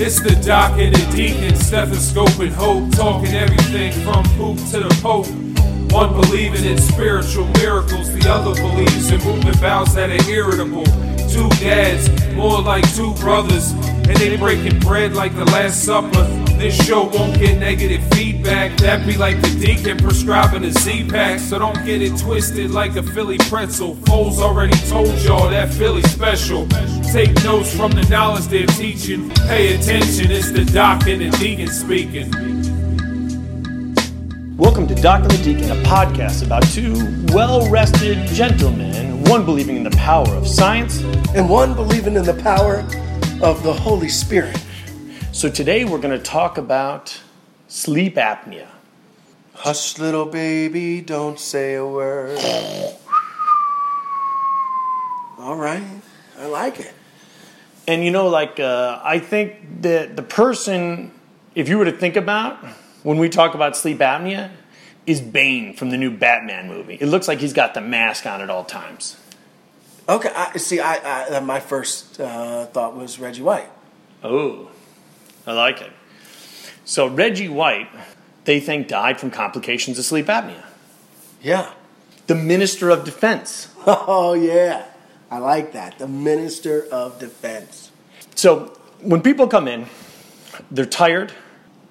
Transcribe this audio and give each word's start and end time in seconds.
It's 0.00 0.20
the 0.20 0.36
doc 0.46 0.78
and 0.78 0.94
the 0.94 1.16
deacon, 1.16 1.56
stethoscope 1.56 2.38
and 2.38 2.52
hope, 2.52 2.92
talking 2.92 3.34
everything 3.34 3.90
from 4.04 4.22
poop 4.36 4.56
to 4.70 4.78
the 4.78 4.98
pope. 5.02 5.26
One 5.92 6.12
believing 6.20 6.64
in 6.64 6.78
spiritual 6.78 7.48
miracles, 7.54 8.12
the 8.14 8.30
other 8.30 8.54
believes 8.54 9.10
in 9.10 9.20
movement 9.24 9.60
bows 9.60 9.96
that 9.96 10.10
are 10.10 10.30
irritable. 10.30 10.84
Two 11.28 11.48
dads, 11.58 12.08
more 12.36 12.62
like 12.62 12.88
two 12.94 13.12
brothers, 13.14 13.72
and 13.72 14.16
they 14.18 14.36
breaking 14.36 14.78
bread 14.78 15.14
like 15.14 15.34
the 15.34 15.44
Last 15.46 15.82
Supper. 15.82 16.37
This 16.58 16.74
show 16.84 17.04
won't 17.04 17.38
get 17.38 17.56
negative 17.60 18.02
feedback. 18.14 18.76
That 18.78 19.06
be 19.06 19.16
like 19.16 19.40
the 19.40 19.64
deacon 19.64 19.96
prescribing 19.96 20.64
a 20.64 20.72
Z-Pak. 20.72 21.38
So 21.38 21.56
don't 21.56 21.86
get 21.86 22.02
it 22.02 22.18
twisted 22.18 22.72
like 22.72 22.96
a 22.96 23.02
Philly 23.04 23.38
pretzel. 23.38 23.94
Foles 23.94 24.38
already 24.38 24.76
told 24.88 25.16
y'all 25.20 25.48
that 25.50 25.72
Philly 25.72 26.02
special. 26.02 26.66
Take 27.12 27.32
notes 27.44 27.72
from 27.72 27.92
the 27.92 28.04
knowledge 28.10 28.46
they're 28.46 28.66
teaching. 28.66 29.30
Pay 29.30 29.76
attention, 29.76 30.32
it's 30.32 30.50
the 30.50 30.64
doc 30.64 31.06
and 31.06 31.20
the 31.20 31.30
deacon 31.38 31.68
speaking. 31.68 32.28
Welcome 34.56 34.88
to 34.88 34.96
Doc 34.96 35.22
and 35.22 35.30
the 35.30 35.44
Deacon, 35.44 35.70
a 35.70 35.80
podcast 35.84 36.44
about 36.44 36.64
two 36.64 36.92
well 37.32 37.70
rested 37.70 38.26
gentlemen, 38.34 39.22
one 39.26 39.44
believing 39.44 39.76
in 39.76 39.84
the 39.84 39.96
power 39.96 40.28
of 40.30 40.48
science, 40.48 41.02
and 41.36 41.48
one 41.48 41.74
believing 41.74 42.16
in 42.16 42.24
the 42.24 42.34
power 42.34 42.78
of 43.40 43.62
the 43.62 43.72
Holy 43.72 44.08
Spirit. 44.08 44.58
So 45.38 45.48
today 45.48 45.84
we're 45.84 46.00
going 46.00 46.18
to 46.18 46.24
talk 46.24 46.58
about 46.58 47.16
sleep 47.68 48.16
apnea. 48.16 48.66
Hush, 49.54 49.96
little 49.96 50.26
baby, 50.26 51.00
don't 51.00 51.38
say 51.38 51.76
a 51.76 51.86
word. 51.86 52.36
All 55.38 55.54
right, 55.54 55.84
I 56.40 56.46
like 56.46 56.80
it. 56.80 56.92
And 57.86 58.04
you 58.04 58.10
know, 58.10 58.26
like, 58.26 58.58
uh, 58.58 59.00
I 59.00 59.20
think 59.20 59.82
that 59.82 60.16
the 60.16 60.24
person, 60.24 61.12
if 61.54 61.68
you 61.68 61.78
were 61.78 61.84
to 61.84 61.92
think 61.92 62.16
about 62.16 62.56
when 63.04 63.18
we 63.18 63.28
talk 63.28 63.54
about 63.54 63.76
sleep 63.76 63.98
apnea, 63.98 64.50
is 65.06 65.20
Bane 65.20 65.72
from 65.72 65.90
the 65.90 65.96
new 65.96 66.10
Batman 66.10 66.66
movie. 66.66 66.98
It 67.00 67.06
looks 67.06 67.28
like 67.28 67.38
he's 67.38 67.52
got 67.52 67.74
the 67.74 67.80
mask 67.80 68.26
on 68.26 68.40
at 68.40 68.50
all 68.50 68.64
times. 68.64 69.16
Okay, 70.08 70.32
I, 70.34 70.56
see, 70.56 70.80
I, 70.80 71.36
I 71.36 71.38
my 71.38 71.60
first 71.60 72.18
uh, 72.18 72.66
thought 72.66 72.96
was 72.96 73.20
Reggie 73.20 73.42
White. 73.42 73.70
Oh, 74.24 74.70
I 75.48 75.52
like 75.52 75.80
it. 75.80 75.90
So 76.84 77.06
Reggie 77.06 77.48
White, 77.48 77.88
they 78.44 78.60
think 78.60 78.86
died 78.86 79.18
from 79.18 79.30
complications 79.30 79.98
of 79.98 80.04
sleep 80.04 80.26
apnea. 80.26 80.62
Yeah. 81.42 81.72
The 82.26 82.34
Minister 82.34 82.90
of 82.90 83.04
Defense. 83.04 83.74
Oh 83.86 84.34
yeah, 84.34 84.84
I 85.30 85.38
like 85.38 85.72
that. 85.72 85.98
The 85.98 86.06
Minister 86.06 86.86
of 86.92 87.18
Defense. 87.18 87.90
So 88.34 88.78
when 89.00 89.22
people 89.22 89.48
come 89.48 89.66
in, 89.66 89.86
they're 90.70 90.84
tired. 90.84 91.32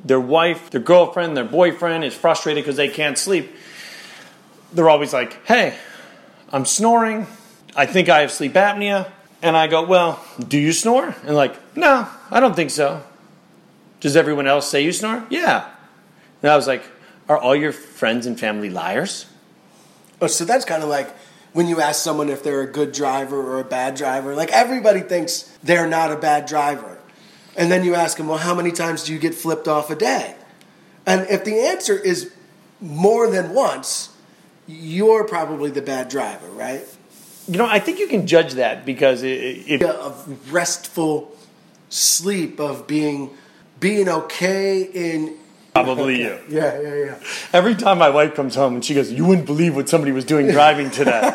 Their 0.05 0.19
wife, 0.19 0.69
their 0.69 0.81
girlfriend, 0.81 1.35
their 1.35 1.43
boyfriend 1.43 2.03
is 2.03 2.13
frustrated 2.13 2.63
because 2.63 2.75
they 2.77 2.89
can't 2.89 3.17
sleep. 3.17 3.51
They're 4.73 4.89
always 4.89 5.11
like, 5.11 5.43
"Hey, 5.47 5.75
I'm 6.51 6.65
snoring. 6.65 7.25
I 7.75 7.87
think 7.87 8.09
I 8.09 8.21
have 8.21 8.31
sleep 8.31 8.53
apnea." 8.53 9.09
And 9.41 9.57
I 9.57 9.65
go, 9.65 9.81
"Well, 9.83 10.23
do 10.37 10.59
you 10.59 10.71
snore?" 10.71 11.15
And 11.25 11.35
like, 11.35 11.55
"No, 11.75 12.07
I 12.29 12.39
don't 12.39 12.55
think 12.55 12.69
so." 12.69 13.01
Does 13.99 14.15
everyone 14.15 14.47
else 14.47 14.69
say 14.69 14.83
you 14.83 14.91
snore? 14.91 15.25
Yeah. 15.29 15.69
And 16.41 16.51
I 16.51 16.55
was 16.55 16.67
like, 16.67 16.83
Are 17.27 17.37
all 17.37 17.55
your 17.55 17.71
friends 17.71 18.25
and 18.25 18.39
family 18.39 18.69
liars? 18.69 19.25
Oh, 20.21 20.27
so 20.27 20.45
that's 20.45 20.65
kind 20.65 20.83
of 20.83 20.89
like 20.89 21.15
when 21.53 21.67
you 21.67 21.81
ask 21.81 22.03
someone 22.03 22.29
if 22.29 22.43
they're 22.43 22.61
a 22.61 22.71
good 22.71 22.91
driver 22.91 23.39
or 23.39 23.59
a 23.59 23.63
bad 23.63 23.95
driver. 23.95 24.35
Like 24.35 24.51
everybody 24.51 25.01
thinks 25.01 25.43
they're 25.63 25.87
not 25.87 26.11
a 26.11 26.15
bad 26.15 26.45
driver. 26.45 26.97
And 27.55 27.71
then 27.71 27.83
you 27.83 27.95
ask 27.95 28.17
them, 28.17 28.27
Well, 28.27 28.37
how 28.37 28.53
many 28.53 28.71
times 28.71 29.03
do 29.03 29.13
you 29.13 29.19
get 29.19 29.33
flipped 29.33 29.67
off 29.67 29.89
a 29.89 29.95
day? 29.95 30.35
And 31.05 31.27
if 31.29 31.43
the 31.43 31.59
answer 31.59 31.97
is 31.97 32.31
more 32.79 33.29
than 33.29 33.53
once, 33.53 34.09
you're 34.67 35.23
probably 35.23 35.71
the 35.71 35.81
bad 35.81 36.09
driver, 36.09 36.47
right? 36.49 36.85
You 37.47 37.57
know, 37.57 37.65
I 37.65 37.79
think 37.79 37.99
you 37.99 38.07
can 38.07 38.27
judge 38.27 38.53
that 38.53 38.85
because 38.85 39.23
if 39.23 39.81
of 39.81 40.53
restful 40.53 41.35
sleep 41.89 42.59
of 42.59 42.85
being 42.85 43.31
being 43.79 44.09
okay 44.09 44.81
in 44.81 45.37
Probably 45.83 46.21
you. 46.21 46.39
Yeah, 46.49 46.81
yeah, 46.81 46.95
yeah. 46.95 47.19
Every 47.53 47.75
time 47.75 47.99
my 47.99 48.09
wife 48.09 48.33
comes 48.33 48.55
home 48.55 48.75
and 48.75 48.83
she 48.83 48.93
goes, 48.93 49.11
You 49.11 49.25
wouldn't 49.25 49.45
believe 49.45 49.75
what 49.75 49.87
somebody 49.89 50.11
was 50.11 50.25
doing 50.25 50.47
driving 50.47 50.89
today. 50.89 51.31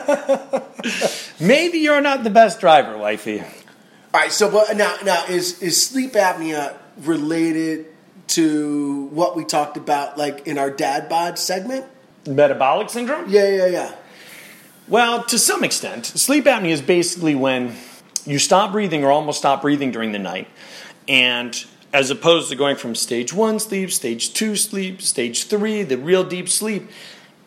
Maybe 1.41 1.79
you're 1.79 2.01
not 2.01 2.25
the 2.25 2.31
best 2.31 2.61
driver, 2.61 2.97
wifey. 2.97 3.41
All 3.41 4.21
right, 4.21 4.33
so 4.33 4.51
but 4.51 4.77
now 4.77 4.97
now 5.05 5.25
is 5.29 5.63
is 5.63 5.81
sleep 5.81 6.13
apnea 6.13 6.77
related 6.99 7.87
to 8.29 9.05
what 9.07 9.37
we 9.37 9.45
talked 9.45 9.77
about 9.77 10.19
like 10.19 10.47
in 10.47 10.59
our 10.59 10.71
dad 10.71 11.09
bod 11.09 11.39
segment? 11.39 11.87
Metabolic 12.27 12.91
syndrome? 12.91 13.29
Yeah, 13.29 13.49
yeah, 13.49 13.67
yeah. 13.67 13.95
Well, 14.89 15.25
to 15.25 15.39
some 15.39 15.65
extent. 15.65 16.07
Sleep 16.07 16.45
apnea 16.45 16.71
is 16.71 16.83
basically 16.83 17.35
when 17.35 17.75
you 18.27 18.39
stop 18.39 18.73
breathing 18.73 19.05
or 19.05 19.11
almost 19.11 19.39
stop 19.39 19.63
breathing 19.63 19.93
during 19.93 20.13
the 20.13 20.19
night 20.19 20.49
and 21.09 21.65
as 21.93 22.11
opposed 22.11 22.49
to 22.51 22.57
going 22.57 22.77
from 22.77 22.95
stage 22.95 23.33
one 23.33 23.59
sleep, 23.59 23.93
stage 23.93 24.33
two 24.33 24.57
sleep, 24.57 25.03
stage 25.03 25.45
three, 25.45 25.83
the 25.83 25.99
real 25.99 26.25
deep 26.25 26.49
sleep. 26.49 26.91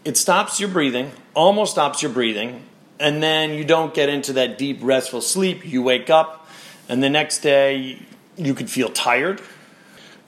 It 0.04 0.18
stops 0.18 0.60
your 0.60 0.70
breathing, 0.70 1.12
almost 1.34 1.72
stops 1.74 2.04
your 2.04 2.12
breathing, 2.12 2.64
and 3.00 3.24
then 3.24 3.52
you 3.52 3.66
don't 3.66 3.94
get 3.94 4.08
into 4.08 4.34
that 4.34 4.58
deep, 4.58 4.80
restful 4.82 5.22
sleep. 5.22 5.66
You 5.66 5.82
wake 5.82 6.10
up, 6.10 6.48
and 6.88 7.02
the 7.02 7.10
next 7.10 7.40
day 7.40 8.00
you 8.38 8.54
could 8.54 8.70
feel 8.70 8.90
tired. 8.90 9.42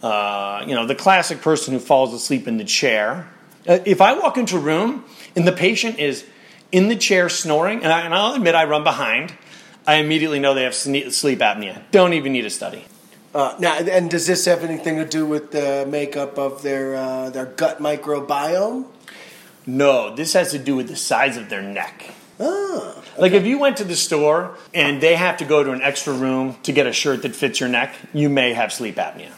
Uh, 0.01 0.63
you 0.67 0.75
know, 0.75 0.85
the 0.85 0.95
classic 0.95 1.41
person 1.41 1.73
who 1.73 1.79
falls 1.79 2.13
asleep 2.13 2.47
in 2.47 2.57
the 2.57 2.63
chair. 2.63 3.27
Uh, 3.67 3.79
if 3.85 4.01
I 4.01 4.17
walk 4.17 4.37
into 4.37 4.57
a 4.57 4.59
room 4.59 5.05
and 5.35 5.47
the 5.47 5.51
patient 5.51 5.99
is 5.99 6.25
in 6.71 6.87
the 6.87 6.95
chair 6.95 7.29
snoring, 7.29 7.83
and, 7.83 7.91
I, 7.91 8.09
will 8.09 8.35
admit 8.35 8.55
I 8.55 8.65
run 8.65 8.83
behind, 8.83 9.33
I 9.85 9.95
immediately 9.95 10.39
know 10.39 10.53
they 10.53 10.63
have 10.63 10.75
sleep 10.75 11.05
apnea. 11.05 11.81
Don't 11.91 12.13
even 12.13 12.33
need 12.33 12.45
a 12.45 12.49
study. 12.49 12.85
Uh, 13.37 13.55
now, 13.59 13.75
and 13.77 14.09
does 14.09 14.25
this 14.25 14.45
have 14.45 14.63
anything 14.63 14.95
to 14.95 15.05
do 15.05 15.23
with 15.23 15.51
the 15.51 15.85
makeup 15.87 16.39
of 16.39 16.63
their 16.63 16.95
uh, 16.95 17.29
their 17.29 17.45
gut 17.45 17.77
microbiome? 17.77 18.87
No, 19.67 20.15
this 20.15 20.33
has 20.33 20.49
to 20.53 20.57
do 20.57 20.75
with 20.75 20.87
the 20.87 20.95
size 20.95 21.37
of 21.37 21.47
their 21.47 21.61
neck. 21.61 22.15
Oh, 22.39 22.95
okay. 22.97 23.21
Like 23.21 23.33
if 23.33 23.45
you 23.45 23.59
went 23.59 23.77
to 23.77 23.83
the 23.83 23.95
store 23.95 24.57
and 24.73 25.01
they 25.01 25.15
have 25.15 25.37
to 25.37 25.45
go 25.45 25.63
to 25.63 25.71
an 25.71 25.83
extra 25.83 26.13
room 26.13 26.55
to 26.63 26.71
get 26.71 26.87
a 26.87 26.91
shirt 26.91 27.21
that 27.21 27.35
fits 27.35 27.59
your 27.59 27.69
neck, 27.69 27.93
you 28.11 28.27
may 28.27 28.53
have 28.53 28.73
sleep 28.73 28.95
apnea. 28.95 29.33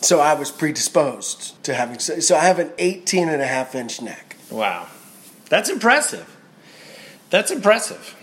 So 0.00 0.18
I 0.18 0.34
was 0.34 0.50
predisposed 0.50 1.62
to 1.62 1.74
having 1.74 2.00
so 2.00 2.34
I 2.34 2.40
have 2.40 2.58
an 2.58 2.72
18 2.78 3.28
and 3.28 3.40
a 3.40 3.46
half 3.46 3.76
inch 3.76 4.02
neck. 4.02 4.38
Wow. 4.50 4.88
That's 5.48 5.70
impressive. 5.70 6.36
That's 7.30 7.52
impressive. 7.52 8.16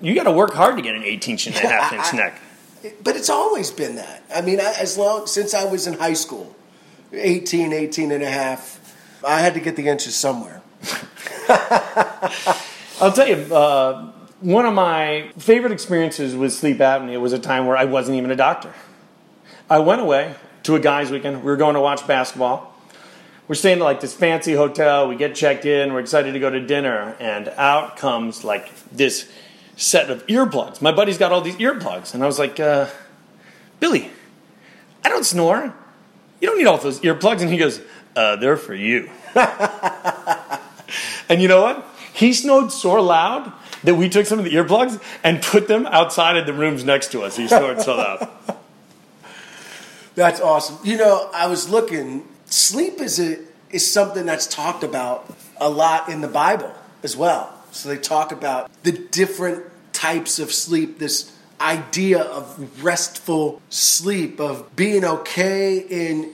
You 0.00 0.12
got 0.16 0.24
to 0.24 0.32
work 0.32 0.54
hard 0.54 0.74
to 0.74 0.82
get 0.82 0.96
an 0.96 1.04
18 1.04 1.38
and 1.46 1.54
a 1.54 1.68
half 1.68 1.92
inch 1.92 2.12
neck. 2.14 2.40
But 3.02 3.16
it's 3.16 3.28
always 3.28 3.70
been 3.70 3.96
that. 3.96 4.22
I 4.34 4.40
mean, 4.40 4.60
as 4.60 4.96
long 4.96 5.26
since 5.26 5.54
I 5.54 5.64
was 5.64 5.86
in 5.86 5.94
high 5.94 6.14
school, 6.14 6.54
18, 7.12 7.72
18 7.72 8.12
and 8.12 8.22
a 8.22 8.30
half, 8.30 8.78
I 9.26 9.40
had 9.40 9.54
to 9.54 9.60
get 9.60 9.76
the 9.76 9.88
inches 9.88 10.14
somewhere. 10.14 10.62
I'll 13.00 13.12
tell 13.12 13.28
you, 13.28 13.54
uh, 13.54 14.12
one 14.40 14.64
of 14.64 14.72
my 14.72 15.30
favorite 15.38 15.72
experiences 15.72 16.34
with 16.34 16.52
sleep 16.52 16.78
apnea 16.78 17.20
was 17.20 17.32
a 17.32 17.38
time 17.38 17.66
where 17.66 17.76
I 17.76 17.84
wasn't 17.84 18.16
even 18.16 18.30
a 18.30 18.36
doctor. 18.36 18.72
I 19.68 19.80
went 19.80 20.00
away 20.00 20.34
to 20.62 20.74
a 20.74 20.80
guy's 20.80 21.10
weekend. 21.10 21.38
We 21.38 21.50
were 21.50 21.56
going 21.56 21.74
to 21.74 21.80
watch 21.80 22.06
basketball. 22.06 22.74
We're 23.46 23.56
staying 23.56 23.78
at 23.78 23.84
like 23.84 24.00
this 24.00 24.14
fancy 24.14 24.54
hotel. 24.54 25.08
We 25.08 25.16
get 25.16 25.34
checked 25.34 25.66
in. 25.66 25.92
We're 25.92 26.00
excited 26.00 26.32
to 26.32 26.38
go 26.38 26.50
to 26.50 26.60
dinner, 26.60 27.16
and 27.18 27.48
out 27.48 27.96
comes 27.96 28.44
like 28.44 28.72
this 28.90 29.30
set 29.76 30.10
of 30.10 30.26
earplugs. 30.26 30.82
My 30.82 30.92
buddy's 30.92 31.18
got 31.18 31.32
all 31.32 31.40
these 31.40 31.56
earplugs. 31.56 32.14
And 32.14 32.22
I 32.22 32.26
was 32.26 32.38
like, 32.38 32.60
uh, 32.60 32.88
Billy, 33.78 34.10
I 35.04 35.08
don't 35.08 35.24
snore. 35.24 35.74
You 36.40 36.48
don't 36.48 36.58
need 36.58 36.66
all 36.66 36.78
those 36.78 37.00
earplugs. 37.00 37.40
And 37.40 37.50
he 37.50 37.56
goes, 37.56 37.80
uh, 38.16 38.36
they're 38.36 38.56
for 38.56 38.74
you. 38.74 39.10
and 41.28 41.40
you 41.40 41.48
know 41.48 41.62
what? 41.62 41.86
He 42.12 42.32
snored 42.32 42.72
so 42.72 43.00
loud 43.02 43.52
that 43.84 43.94
we 43.94 44.08
took 44.08 44.26
some 44.26 44.38
of 44.38 44.44
the 44.44 44.52
earplugs 44.52 45.00
and 45.24 45.40
put 45.42 45.68
them 45.68 45.86
outside 45.86 46.36
of 46.36 46.46
the 46.46 46.52
rooms 46.52 46.84
next 46.84 47.12
to 47.12 47.22
us. 47.22 47.36
He 47.36 47.48
snored 47.48 47.80
so 47.80 47.96
loud. 47.96 48.28
That's 50.14 50.40
awesome. 50.40 50.78
You 50.84 50.98
know, 50.98 51.30
I 51.32 51.46
was 51.46 51.70
looking. 51.70 52.28
Sleep 52.46 53.00
is 53.00 53.18
a, 53.20 53.38
is 53.70 53.90
something 53.90 54.26
that's 54.26 54.46
talked 54.46 54.82
about 54.82 55.34
a 55.58 55.70
lot 55.70 56.08
in 56.08 56.20
the 56.20 56.28
Bible 56.28 56.74
as 57.02 57.16
well. 57.16 57.54
So 57.72 57.88
they 57.88 57.98
talk 57.98 58.32
about 58.32 58.70
the 58.82 58.92
different 58.92 59.64
types 59.92 60.38
of 60.38 60.52
sleep, 60.52 60.98
this 60.98 61.36
idea 61.60 62.20
of 62.20 62.82
restful 62.82 63.60
sleep, 63.68 64.40
of 64.40 64.74
being 64.76 65.04
okay 65.04 65.78
in 65.78 66.32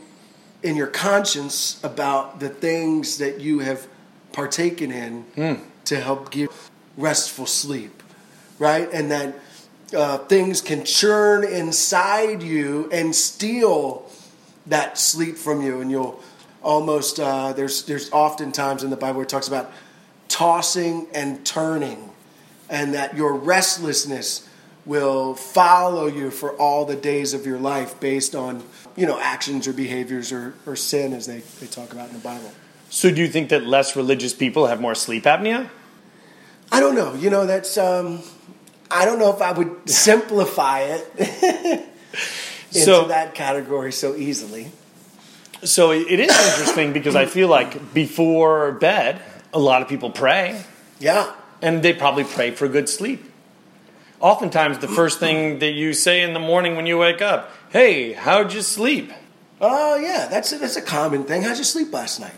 in 0.63 0.75
your 0.75 0.87
conscience 0.87 1.83
about 1.85 2.41
the 2.41 2.49
things 2.49 3.19
that 3.19 3.41
you 3.41 3.61
have 3.61 3.87
partaken 4.33 4.91
in 4.91 5.25
mm. 5.37 5.61
to 5.85 6.01
help 6.01 6.31
give 6.31 6.71
restful 6.97 7.47
sleep, 7.47 8.03
right? 8.59 8.89
And 8.93 9.11
that 9.11 9.39
uh, 9.97 10.19
things 10.19 10.61
can 10.61 10.85
churn 10.85 11.45
inside 11.45 12.43
you 12.43 12.89
and 12.91 13.15
steal 13.15 14.11
that 14.67 14.99
sleep 14.99 15.37
from 15.37 15.63
you, 15.63 15.81
and 15.81 15.91
you'll 15.91 16.21
almost 16.63 17.21
uh, 17.21 17.53
there's 17.53 17.85
there's 17.85 18.11
oftentimes 18.13 18.83
in 18.83 18.91
the 18.91 18.97
Bible 18.97 19.17
where 19.17 19.25
it 19.25 19.29
talks 19.29 19.49
about 19.49 19.71
tossing 20.29 21.07
and 21.15 21.45
turning, 21.45 22.11
and 22.69 22.95
that 22.95 23.17
your 23.17 23.35
restlessness 23.35 24.49
will 24.85 25.35
follow 25.35 26.07
you 26.07 26.31
for 26.31 26.53
all 26.57 26.85
the 26.85 26.95
days 26.97 27.35
of 27.35 27.45
your 27.45 27.59
life 27.59 27.99
based 28.01 28.35
on 28.37 28.63
you 28.97 29.05
know 29.07 29.19
actions 29.21 29.67
or 29.67 29.73
behaviors 29.73 30.31
or, 30.33 30.55
or 30.65 30.77
sin 30.77 31.13
as 31.13 31.27
they, 31.27 31.41
they 31.61 31.67
talk 31.67 31.93
about 31.93 32.09
in 32.09 32.15
the 32.15 32.21
Bible. 32.23 32.51
So, 32.89 33.11
do 33.11 33.21
you 33.21 33.29
think 33.29 33.49
that 33.49 33.67
less 33.67 33.97
religious 33.97 34.33
people 34.33 34.67
have 34.67 34.81
more 34.81 34.95
sleep 34.95 35.25
apnea? 35.25 35.69
I 36.71 36.81
don't 36.81 36.95
know. 36.95 37.15
You 37.15 37.31
know, 37.31 37.47
that's 37.47 37.77
um, 37.79 38.21
I 38.91 39.05
don't 39.05 39.19
know 39.19 39.33
if 39.35 39.43
I 39.43 39.53
would 39.53 39.89
simplify 39.91 40.81
it 40.81 41.09
into 42.69 42.81
So- 42.85 43.09
that 43.09 43.35
category 43.35 43.93
so 43.93 44.15
easily. 44.15 44.71
So, 45.65 45.91
it 45.91 46.21
is 46.21 46.31
interesting 46.31 46.93
because 46.93 47.17
I 47.17 47.25
feel 47.25 47.49
like 47.49 47.95
before 47.95 48.73
bed, 48.73 49.21
a 49.57 49.59
lot 49.59 49.81
of 49.81 49.89
people 49.89 50.11
pray, 50.11 50.63
Yeah. 51.01 51.33
and 51.63 51.83
they 51.83 51.95
probably 51.95 52.25
pray 52.25 52.51
for 52.51 52.69
good 52.69 52.89
sleep. 52.91 53.25
Oftentimes, 54.21 54.79
the 54.79 54.89
first 54.89 55.19
thing 55.19 55.61
that 55.61 55.73
you 55.73 55.95
say 55.95 56.21
in 56.23 56.35
the 56.35 56.41
morning 56.41 56.77
when 56.77 56.87
you 56.87 56.99
wake 56.99 57.23
up, 57.23 57.51
hey, 57.71 58.13
how'd 58.13 58.53
you 58.53 58.61
sleep? 58.61 59.11
Oh 59.59 59.97
yeah, 59.97 60.29
that's 60.29 60.53
a, 60.53 60.59
that's 60.59 60.77
a 60.77 60.83
common 60.83 61.25
thing. 61.25 61.43
How'd 61.43 61.57
you 61.57 61.65
sleep 61.65 61.91
last 61.93 62.21
night? 62.21 62.35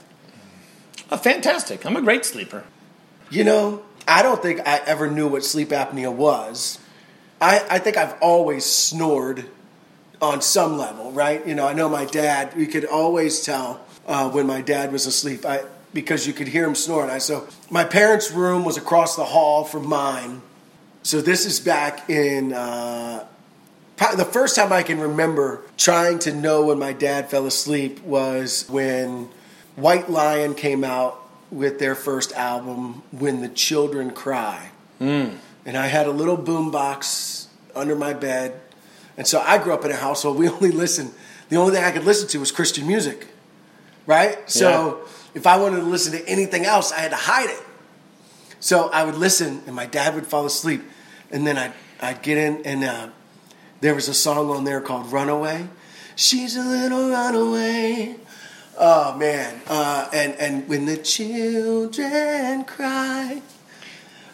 Oh, 1.10 1.16
fantastic. 1.16 1.84
I'm 1.84 1.96
a 1.96 2.02
great 2.02 2.24
sleeper. 2.24 2.62
You 3.30 3.42
know, 3.42 3.82
I 4.06 4.22
don't 4.22 4.40
think 4.40 4.60
I 4.66 4.80
ever 4.86 5.10
knew 5.10 5.26
what 5.26 5.44
sleep 5.44 5.70
apnea 5.70 6.12
was. 6.12 6.78
I, 7.40 7.64
I 7.68 7.78
think 7.80 7.96
I've 7.96 8.14
always 8.20 8.64
snored 8.64 9.46
on 10.22 10.40
some 10.40 10.78
level, 10.78 11.10
right? 11.12 11.44
You 11.46 11.54
know, 11.56 11.66
I 11.66 11.72
know 11.72 11.88
my 11.88 12.04
dad. 12.04 12.56
We 12.56 12.66
could 12.66 12.84
always 12.84 13.44
tell 13.44 13.80
uh, 14.06 14.30
when 14.30 14.46
my 14.46 14.60
dad 14.60 14.92
was 14.92 15.06
asleep. 15.06 15.44
I 15.44 15.62
because 15.92 16.26
you 16.26 16.32
could 16.32 16.48
hear 16.48 16.66
him 16.66 16.74
snoring. 16.74 17.10
I 17.10 17.18
so 17.18 17.48
my 17.70 17.84
parents' 17.84 18.30
room 18.30 18.64
was 18.64 18.76
across 18.76 19.16
the 19.16 19.24
hall 19.24 19.64
from 19.64 19.88
mine. 19.88 20.42
So 21.02 21.20
this 21.20 21.46
is 21.46 21.60
back 21.60 22.10
in 22.10 22.52
uh, 22.52 23.26
probably 23.96 24.16
the 24.16 24.30
first 24.30 24.56
time 24.56 24.72
I 24.72 24.82
can 24.82 25.00
remember 25.00 25.62
trying 25.76 26.18
to 26.20 26.34
know 26.34 26.66
when 26.66 26.78
my 26.78 26.92
dad 26.92 27.30
fell 27.30 27.46
asleep 27.46 28.02
was 28.02 28.68
when 28.68 29.28
White 29.76 30.10
Lion 30.10 30.54
came 30.54 30.84
out 30.84 31.22
with 31.50 31.78
their 31.78 31.94
first 31.94 32.32
album, 32.32 33.02
When 33.10 33.40
the 33.40 33.48
Children 33.48 34.10
Cry. 34.10 34.70
And 35.64 35.76
I 35.76 35.86
had 35.86 36.06
a 36.06 36.10
little 36.10 36.36
boom 36.36 36.70
box 36.70 37.48
under 37.74 37.94
my 37.94 38.12
bed. 38.12 38.60
And 39.16 39.26
so 39.26 39.40
I 39.40 39.58
grew 39.58 39.72
up 39.72 39.84
in 39.84 39.90
a 39.90 39.96
household, 39.96 40.36
we 40.36 40.48
only 40.56 40.70
listened, 40.70 41.12
the 41.48 41.56
only 41.56 41.74
thing 41.74 41.84
I 41.84 41.90
could 41.90 42.04
listen 42.04 42.28
to 42.28 42.40
was 42.40 42.52
Christian 42.52 42.86
music, 42.86 43.28
right? 44.08 44.50
So 44.50 45.06
if 45.34 45.46
I 45.46 45.58
wanted 45.58 45.76
to 45.76 45.86
listen 45.86 46.12
to 46.14 46.28
anything 46.28 46.64
else, 46.64 46.90
I 46.90 46.98
had 47.00 47.12
to 47.12 47.16
hide 47.16 47.50
it. 47.50 47.62
So 48.58 48.88
I 48.88 49.04
would 49.04 49.14
listen, 49.14 49.62
and 49.66 49.76
my 49.76 49.86
dad 49.86 50.16
would 50.16 50.26
fall 50.26 50.44
asleep, 50.44 50.82
and 51.30 51.46
then 51.46 51.56
I'd, 51.56 51.72
I'd 52.00 52.22
get 52.22 52.38
in, 52.38 52.66
and 52.66 52.82
uh, 52.82 53.08
there 53.80 53.94
was 53.94 54.08
a 54.08 54.14
song 54.14 54.50
on 54.50 54.64
there 54.64 54.80
called 54.80 55.12
"Runaway." 55.12 55.68
She's 56.16 56.56
a 56.56 56.62
little 56.62 57.10
runaway. 57.10 58.16
Oh 58.76 59.16
man! 59.16 59.60
Uh, 59.68 60.08
and 60.12 60.34
and 60.34 60.68
when 60.68 60.86
the 60.86 60.96
children 60.96 62.64
cry. 62.64 63.42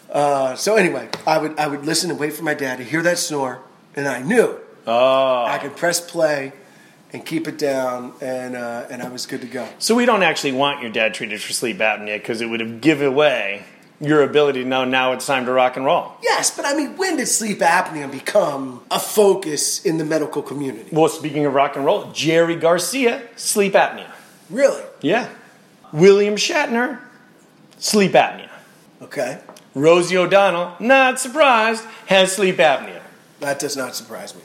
Uh, 0.09 0.55
so 0.55 0.75
anyway, 0.75 1.09
I 1.27 1.37
would 1.37 1.59
I 1.59 1.67
would 1.67 1.85
listen 1.85 2.09
and 2.09 2.19
wait 2.19 2.33
for 2.33 2.43
my 2.43 2.55
dad 2.55 2.77
to 2.77 2.83
hear 2.83 3.03
that 3.03 3.19
snore, 3.19 3.61
and 3.95 4.07
I 4.07 4.23
knew 4.23 4.57
Oh. 4.87 5.45
I 5.45 5.57
could 5.57 5.75
press 5.75 5.99
play 5.99 6.53
and 7.13 7.25
keep 7.25 7.47
it 7.47 7.57
down, 7.57 8.13
and 8.21 8.55
uh, 8.55 8.87
and 8.89 9.01
I 9.01 9.09
was 9.09 9.25
good 9.25 9.41
to 9.41 9.47
go. 9.47 9.67
So 9.79 9.95
we 9.95 10.05
don't 10.05 10.23
actually 10.23 10.51
want 10.53 10.81
your 10.81 10.91
dad 10.91 11.13
treated 11.13 11.41
for 11.41 11.53
sleep 11.53 11.77
apnea 11.77 12.17
because 12.17 12.41
it 12.41 12.47
would 12.47 12.59
have 12.59 12.81
given 12.81 13.07
away 13.07 13.63
your 14.01 14.23
ability 14.23 14.61
to 14.63 14.67
know 14.67 14.83
now 14.83 15.13
it's 15.13 15.25
time 15.25 15.45
to 15.45 15.51
rock 15.53 15.77
and 15.77 15.85
roll. 15.85 16.11
Yes, 16.21 16.55
but 16.55 16.65
I 16.65 16.75
mean, 16.75 16.97
when 16.97 17.15
did 17.15 17.27
sleep 17.27 17.59
apnea 17.59 18.11
become 18.11 18.83
a 18.91 18.99
focus 18.99 19.85
in 19.85 19.97
the 19.97 20.03
medical 20.03 20.41
community? 20.41 20.89
Well, 20.91 21.07
speaking 21.07 21.45
of 21.45 21.53
rock 21.53 21.77
and 21.77 21.85
roll, 21.85 22.11
Jerry 22.11 22.57
Garcia, 22.57 23.21
sleep 23.37 23.73
apnea. 23.73 24.11
Really? 24.49 24.83
Yeah. 25.01 25.29
William 25.93 26.35
Shatner, 26.35 26.99
sleep 27.77 28.11
apnea. 28.11 28.49
Okay, 29.01 29.39
Rosie 29.73 30.17
O'Donnell, 30.17 30.75
not 30.79 31.19
surprised, 31.19 31.83
has 32.07 32.35
sleep 32.35 32.57
apnea. 32.57 33.01
that 33.39 33.59
does 33.59 33.77
not 33.77 33.95
surprise 33.95 34.35
me. 34.35 34.41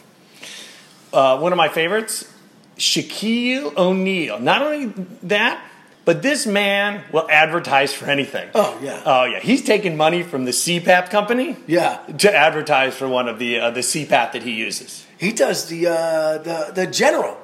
Uh, 1.13 1.39
one 1.39 1.53
of 1.53 1.57
my 1.57 1.69
favorites, 1.69 2.33
Shaquille 2.81 3.77
O'Neal. 3.77 4.41
Not 4.41 4.63
only 4.63 4.87
that, 5.25 5.63
but 6.07 6.23
this 6.23 6.47
man 6.47 7.05
will 7.13 7.29
advertise 7.31 7.93
for 7.93 8.07
anything. 8.07 8.49
Oh, 8.55 8.79
yeah. 8.83 9.03
Oh 9.05 9.25
yeah. 9.25 9.39
He's 9.39 9.63
taking 9.63 9.97
money 9.97 10.23
from 10.23 10.47
the 10.47 10.51
CPAP 10.51 11.11
company. 11.11 11.57
Yeah. 11.67 11.99
To 12.19 12.35
advertise 12.35 12.95
for 12.97 13.07
one 13.07 13.29
of 13.29 13.39
the 13.39 13.61
uh, 13.61 13.71
the 13.71 13.81
CPAP 13.81 14.33
that 14.33 14.43
he 14.43 14.53
uses. 14.53 15.07
He 15.19 15.31
does 15.33 15.67
the 15.69 15.87
uh, 15.89 16.39
the 16.39 16.73
the 16.75 16.87
general, 16.87 17.37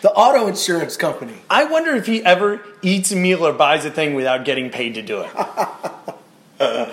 the 0.00 0.10
auto 0.12 0.46
insurance 0.46 0.96
company. 0.96 1.34
I 1.50 1.64
wonder 1.64 1.94
if 1.94 2.06
he 2.06 2.24
ever 2.24 2.60
eats 2.80 3.12
a 3.12 3.16
meal 3.16 3.46
or 3.46 3.52
buys 3.52 3.84
a 3.84 3.90
thing 3.90 4.14
without 4.14 4.46
getting 4.46 4.70
paid 4.70 4.94
to 4.94 5.02
do 5.02 5.24
it. 5.26 5.30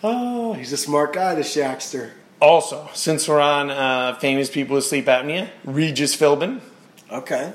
Oh, 0.00 0.52
he's 0.52 0.72
a 0.72 0.76
smart 0.76 1.12
guy, 1.12 1.34
the 1.34 1.40
Shackster. 1.42 2.10
also, 2.40 2.88
since 2.94 3.26
we're 3.28 3.40
on 3.40 3.68
uh, 3.68 4.14
famous 4.20 4.48
people 4.48 4.76
with 4.76 4.84
sleep 4.84 5.06
apnea, 5.06 5.48
Regis 5.64 6.16
Philbin, 6.16 6.60
Okay. 7.10 7.52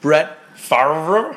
Brett 0.00 0.38
Favre. 0.54 1.36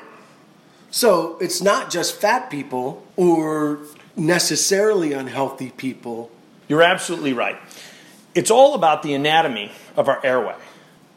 So 0.91 1.37
it's 1.39 1.61
not 1.61 1.89
just 1.91 2.15
fat 2.15 2.49
people 2.49 3.05
or 3.15 3.79
necessarily 4.15 5.13
unhealthy 5.13 5.71
people. 5.71 6.31
You're 6.67 6.83
absolutely 6.83 7.33
right. 7.33 7.57
It's 8.35 8.51
all 8.51 8.75
about 8.75 9.03
the 9.03 9.13
anatomy 9.13 9.71
of 9.95 10.07
our 10.07 10.23
airway. 10.25 10.55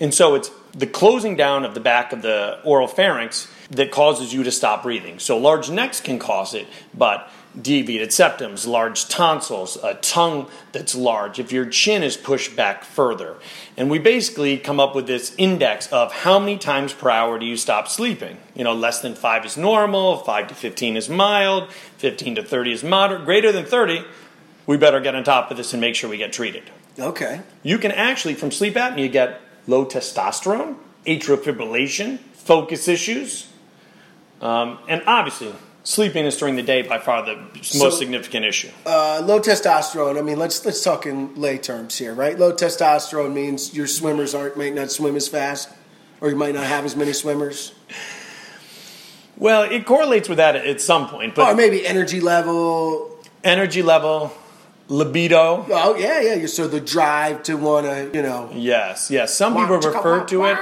And 0.00 0.12
so 0.12 0.34
it's 0.34 0.50
the 0.72 0.86
closing 0.86 1.36
down 1.36 1.64
of 1.64 1.74
the 1.74 1.80
back 1.80 2.12
of 2.12 2.22
the 2.22 2.58
oral 2.64 2.88
pharynx 2.88 3.48
that 3.72 3.90
causes 3.90 4.32
you 4.32 4.42
to 4.42 4.52
stop 4.52 4.82
breathing. 4.82 5.18
So 5.18 5.36
large 5.36 5.70
necks 5.70 6.00
can 6.00 6.18
cause 6.18 6.54
it, 6.54 6.66
but 6.94 7.30
deviated 7.60 8.10
septums, 8.10 8.66
large 8.66 9.08
tonsils, 9.08 9.76
a 9.82 9.94
tongue 9.94 10.46
that's 10.72 10.94
large, 10.94 11.38
if 11.38 11.52
your 11.52 11.66
chin 11.66 12.02
is 12.02 12.16
pushed 12.16 12.56
back 12.56 12.84
further. 12.84 13.36
And 13.76 13.90
we 13.90 13.98
basically 13.98 14.56
come 14.56 14.80
up 14.80 14.94
with 14.94 15.06
this 15.06 15.34
index 15.36 15.86
of 15.92 16.12
how 16.12 16.38
many 16.38 16.56
times 16.56 16.92
per 16.92 17.10
hour 17.10 17.38
do 17.38 17.44
you 17.44 17.56
stop 17.56 17.88
sleeping? 17.88 18.38
You 18.54 18.64
know, 18.64 18.74
less 18.74 19.00
than 19.00 19.14
5 19.14 19.44
is 19.44 19.56
normal, 19.56 20.18
5 20.18 20.48
to 20.48 20.54
15 20.54 20.96
is 20.96 21.08
mild, 21.08 21.70
15 21.98 22.36
to 22.36 22.42
30 22.42 22.72
is 22.72 22.84
moderate, 22.84 23.24
greater 23.24 23.52
than 23.52 23.64
30, 23.64 24.04
we 24.66 24.76
better 24.76 25.00
get 25.00 25.14
on 25.14 25.24
top 25.24 25.50
of 25.50 25.56
this 25.56 25.72
and 25.72 25.80
make 25.80 25.94
sure 25.94 26.08
we 26.08 26.18
get 26.18 26.32
treated. 26.32 26.62
Okay. 26.98 27.40
You 27.62 27.78
can 27.78 27.90
actually, 27.90 28.34
from 28.34 28.50
sleep 28.50 28.74
apnea, 28.74 29.10
get 29.10 29.40
low 29.66 29.84
testosterone, 29.84 30.76
atrial 31.06 31.36
fibrillation, 31.36 32.18
focus 32.32 32.88
issues, 32.88 33.51
um, 34.42 34.78
and 34.88 35.02
obviously, 35.06 35.54
sleepiness 35.84 36.36
during 36.38 36.56
the 36.56 36.62
day 36.62 36.82
by 36.82 36.98
far 36.98 37.24
the 37.24 37.36
most 37.54 37.72
So- 37.72 37.90
significant 37.90 38.44
issue. 38.44 38.68
Uh, 38.84 39.22
low 39.24 39.40
testosterone. 39.40 40.18
I 40.18 40.22
mean, 40.22 40.38
let's 40.38 40.64
let's 40.66 40.82
talk 40.82 41.06
in 41.06 41.34
lay 41.34 41.58
terms 41.58 41.96
here, 41.98 42.12
right? 42.14 42.38
Low 42.38 42.52
testosterone 42.52 43.32
means 43.32 43.72
your 43.74 43.86
swimmers 43.86 44.34
aren't 44.34 44.56
might 44.56 44.74
not 44.74 44.90
swim 44.90 45.16
as 45.16 45.28
fast, 45.28 45.68
or 46.20 46.28
you 46.28 46.36
might 46.36 46.54
not 46.54 46.64
have 46.64 46.84
as 46.84 46.94
many 46.96 47.12
swimmers, 47.12 47.72
Well, 49.36 49.62
it 49.62 49.86
correlates 49.86 50.28
with 50.28 50.38
that 50.38 50.54
at 50.56 50.80
some 50.80 51.08
point, 51.08 51.36
or 51.38 51.54
maybe 51.54 51.84
energy 51.86 52.20
level. 52.20 53.08
energy 53.42 53.82
level, 53.82 54.30
libido. 54.88 55.66
Oh 55.70 55.96
yeah, 55.96 56.20
yeah. 56.20 56.46
So 56.46 56.68
the 56.68 56.80
drive 56.80 57.42
to 57.44 57.54
want 57.56 57.86
to, 57.86 58.10
you 58.14 58.22
know, 58.22 58.50
Yes, 58.54 59.10
yes. 59.10 59.34
Some 59.34 59.54
people 59.56 59.78
refer 59.78 60.24
to 60.26 60.44
it. 60.44 60.56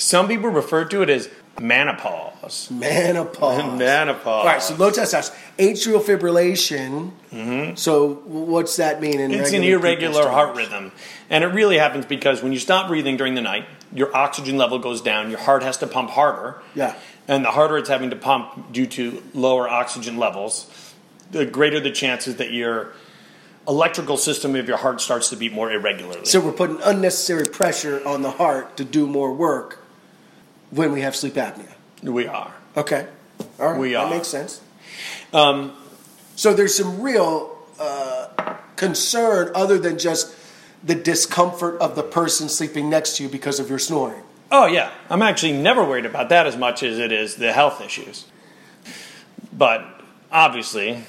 Some 0.00 0.28
people 0.28 0.48
refer 0.48 0.86
to 0.86 1.02
it 1.02 1.10
as 1.10 1.28
menopause. 1.60 2.70
menopause. 2.70 3.78
menopause. 3.78 4.26
All 4.26 4.46
right, 4.46 4.62
so 4.62 4.74
low 4.76 4.90
testosterone, 4.90 5.36
atrial 5.58 6.02
fibrillation. 6.02 7.76
So 7.76 8.14
what's 8.24 8.76
that 8.76 9.02
mean? 9.02 9.20
In 9.20 9.30
Mm-hmm. 9.30 9.40
It's 9.40 9.52
an 9.52 9.62
irregular 9.62 10.28
heart 10.28 10.56
rhythm. 10.56 10.92
And 11.28 11.44
it 11.44 11.48
really 11.48 11.76
happens 11.76 12.06
because 12.06 12.42
when 12.42 12.52
you 12.52 12.58
stop 12.58 12.88
breathing 12.88 13.18
during 13.18 13.34
the 13.34 13.42
night, 13.42 13.66
your 13.92 14.14
oxygen 14.16 14.56
level 14.56 14.78
goes 14.78 15.02
down, 15.02 15.28
your 15.28 15.38
heart 15.38 15.62
has 15.62 15.76
to 15.78 15.86
pump 15.86 16.10
harder. 16.10 16.62
Yeah. 16.74 16.96
And 17.28 17.44
the 17.44 17.50
harder 17.50 17.76
it's 17.76 17.90
having 17.90 18.10
to 18.10 18.16
pump 18.16 18.72
due 18.72 18.86
to 18.86 19.22
lower 19.34 19.68
oxygen 19.68 20.16
levels, 20.16 20.68
the 21.30 21.44
greater 21.44 21.78
the 21.78 21.90
chances 21.90 22.36
that 22.36 22.52
your 22.52 22.92
electrical 23.68 24.16
system 24.16 24.56
of 24.56 24.66
your 24.66 24.78
heart 24.78 25.02
starts 25.02 25.28
to 25.28 25.36
beat 25.36 25.52
more 25.52 25.70
irregularly. 25.70 26.24
So 26.24 26.40
we're 26.40 26.52
putting 26.52 26.80
unnecessary 26.82 27.44
pressure 27.44 28.02
on 28.08 28.22
the 28.22 28.30
heart 28.30 28.78
to 28.78 28.84
do 28.84 29.06
more 29.06 29.34
work 29.34 29.79
when 30.70 30.92
we 30.92 31.00
have 31.02 31.14
sleep 31.16 31.34
apnea. 31.34 31.72
we 32.02 32.26
are. 32.26 32.54
Okay. 32.76 33.06
All 33.58 33.70
right. 33.72 33.78
We 33.80 33.92
that 33.92 34.04
are. 34.04 34.10
makes 34.10 34.28
sense. 34.28 34.60
Um, 35.32 35.72
So 36.36 36.54
there's 36.54 36.74
some 36.74 37.02
real 37.02 37.56
uh, 37.78 38.28
concern 38.76 39.52
other 39.54 39.78
than 39.78 39.98
just 39.98 40.34
the 40.82 40.94
discomfort 40.94 41.78
of 41.80 41.94
the 41.96 42.02
person 42.02 42.48
sleeping 42.48 42.88
next 42.88 43.16
to 43.16 43.22
you 43.24 43.28
because 43.28 43.60
of 43.60 43.68
your 43.68 43.78
snoring. 43.78 44.22
Oh, 44.50 44.66
yeah. 44.66 44.90
I'm 45.10 45.20
actually 45.22 45.52
never 45.52 45.84
worried 45.84 46.06
about 46.06 46.30
that 46.30 46.46
as 46.46 46.56
much 46.56 46.82
as 46.82 46.98
it 46.98 47.12
is 47.12 47.36
the 47.36 47.52
health 47.52 47.80
issues. 47.82 48.24
But 49.52 49.84
obviously, 50.32 51.04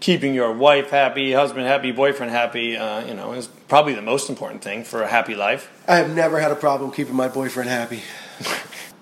keeping 0.00 0.34
your 0.34 0.52
wife 0.52 0.90
happy, 0.90 1.32
husband 1.32 1.66
happy, 1.66 1.92
boyfriend 1.92 2.32
happy, 2.32 2.76
uh, 2.76 3.06
you 3.06 3.14
know, 3.14 3.32
is 3.32 3.46
probably 3.68 3.94
the 3.94 4.02
most 4.02 4.28
important 4.28 4.62
thing 4.62 4.82
for 4.84 5.02
a 5.02 5.08
happy 5.08 5.34
life. 5.34 5.70
I 5.86 5.96
have 5.96 6.14
never 6.14 6.40
had 6.40 6.50
a 6.50 6.56
problem 6.56 6.90
keeping 6.90 7.14
my 7.14 7.28
boyfriend 7.28 7.70
happy. 7.70 8.02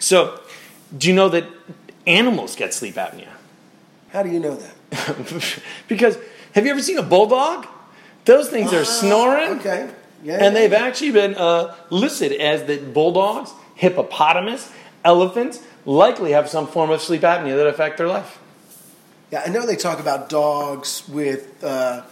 So, 0.00 0.40
do 0.96 1.06
you 1.06 1.14
know 1.14 1.28
that 1.28 1.44
animals 2.06 2.56
get 2.56 2.74
sleep 2.74 2.96
apnea? 2.96 3.28
How 4.08 4.24
do 4.24 4.30
you 4.30 4.40
know 4.40 4.56
that? 4.56 5.60
because 5.88 6.18
have 6.54 6.64
you 6.64 6.72
ever 6.72 6.82
seen 6.82 6.98
a 6.98 7.02
bulldog? 7.02 7.66
Those 8.24 8.50
things 8.50 8.72
are 8.72 8.84
snoring. 8.84 9.50
Ah, 9.50 9.58
Okay. 9.60 9.90
Yeah. 10.22 10.44
And 10.44 10.54
they've 10.54 10.72
actually 10.72 11.12
been 11.12 11.34
uh, 11.34 11.74
listed 11.88 12.32
as 12.32 12.64
that 12.64 12.92
bulldogs, 12.92 13.52
hippopotamus, 13.74 14.70
elephants 15.02 15.62
likely 15.86 16.32
have 16.32 16.48
some 16.48 16.66
form 16.66 16.90
of 16.90 17.00
sleep 17.00 17.22
apnea 17.22 17.56
that 17.56 17.66
affect 17.66 17.96
their 17.96 18.08
life. 18.08 18.38
Yeah, 19.30 19.44
I 19.46 19.48
know 19.48 19.64
they 19.64 19.76
talk 19.76 19.98
about 19.98 20.28
dogs 20.28 21.08
with 21.08 21.64
uh, 21.64 22.02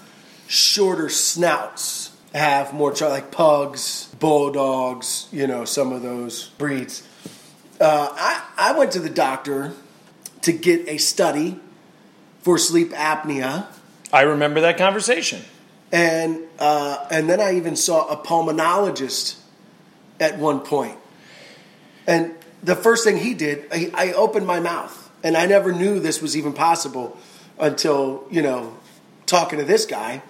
shorter 0.46 1.08
snouts 1.10 2.16
have 2.34 2.72
more 2.72 2.92
like 2.94 3.30
pugs, 3.30 4.08
bulldogs, 4.18 5.28
you 5.32 5.46
know, 5.46 5.64
some 5.64 5.92
of 5.92 6.02
those 6.02 6.48
breeds. 6.50 7.02
Uh, 7.80 8.08
I, 8.12 8.44
I 8.56 8.78
went 8.78 8.92
to 8.92 9.00
the 9.00 9.10
doctor 9.10 9.72
to 10.42 10.52
get 10.52 10.88
a 10.88 10.98
study 10.98 11.60
for 12.40 12.58
sleep 12.58 12.90
apnea, 12.90 13.66
I 14.12 14.22
remember 14.22 14.62
that 14.62 14.78
conversation. 14.78 15.42
and 15.92 16.40
uh, 16.58 17.06
and 17.10 17.28
then 17.28 17.40
I 17.40 17.56
even 17.56 17.76
saw 17.76 18.08
a 18.08 18.16
pulmonologist 18.16 19.36
at 20.18 20.38
one 20.38 20.60
point. 20.60 20.96
And 22.06 22.34
the 22.62 22.74
first 22.74 23.04
thing 23.04 23.18
he 23.18 23.34
did, 23.34 23.66
I, 23.70 23.90
I 23.94 24.12
opened 24.12 24.46
my 24.46 24.60
mouth, 24.60 25.10
and 25.22 25.36
I 25.36 25.46
never 25.46 25.72
knew 25.72 26.00
this 26.00 26.22
was 26.22 26.36
even 26.36 26.52
possible 26.52 27.18
until 27.58 28.26
you 28.30 28.42
know 28.42 28.76
talking 29.26 29.58
to 29.58 29.64
this 29.64 29.84
guy, 29.84 30.22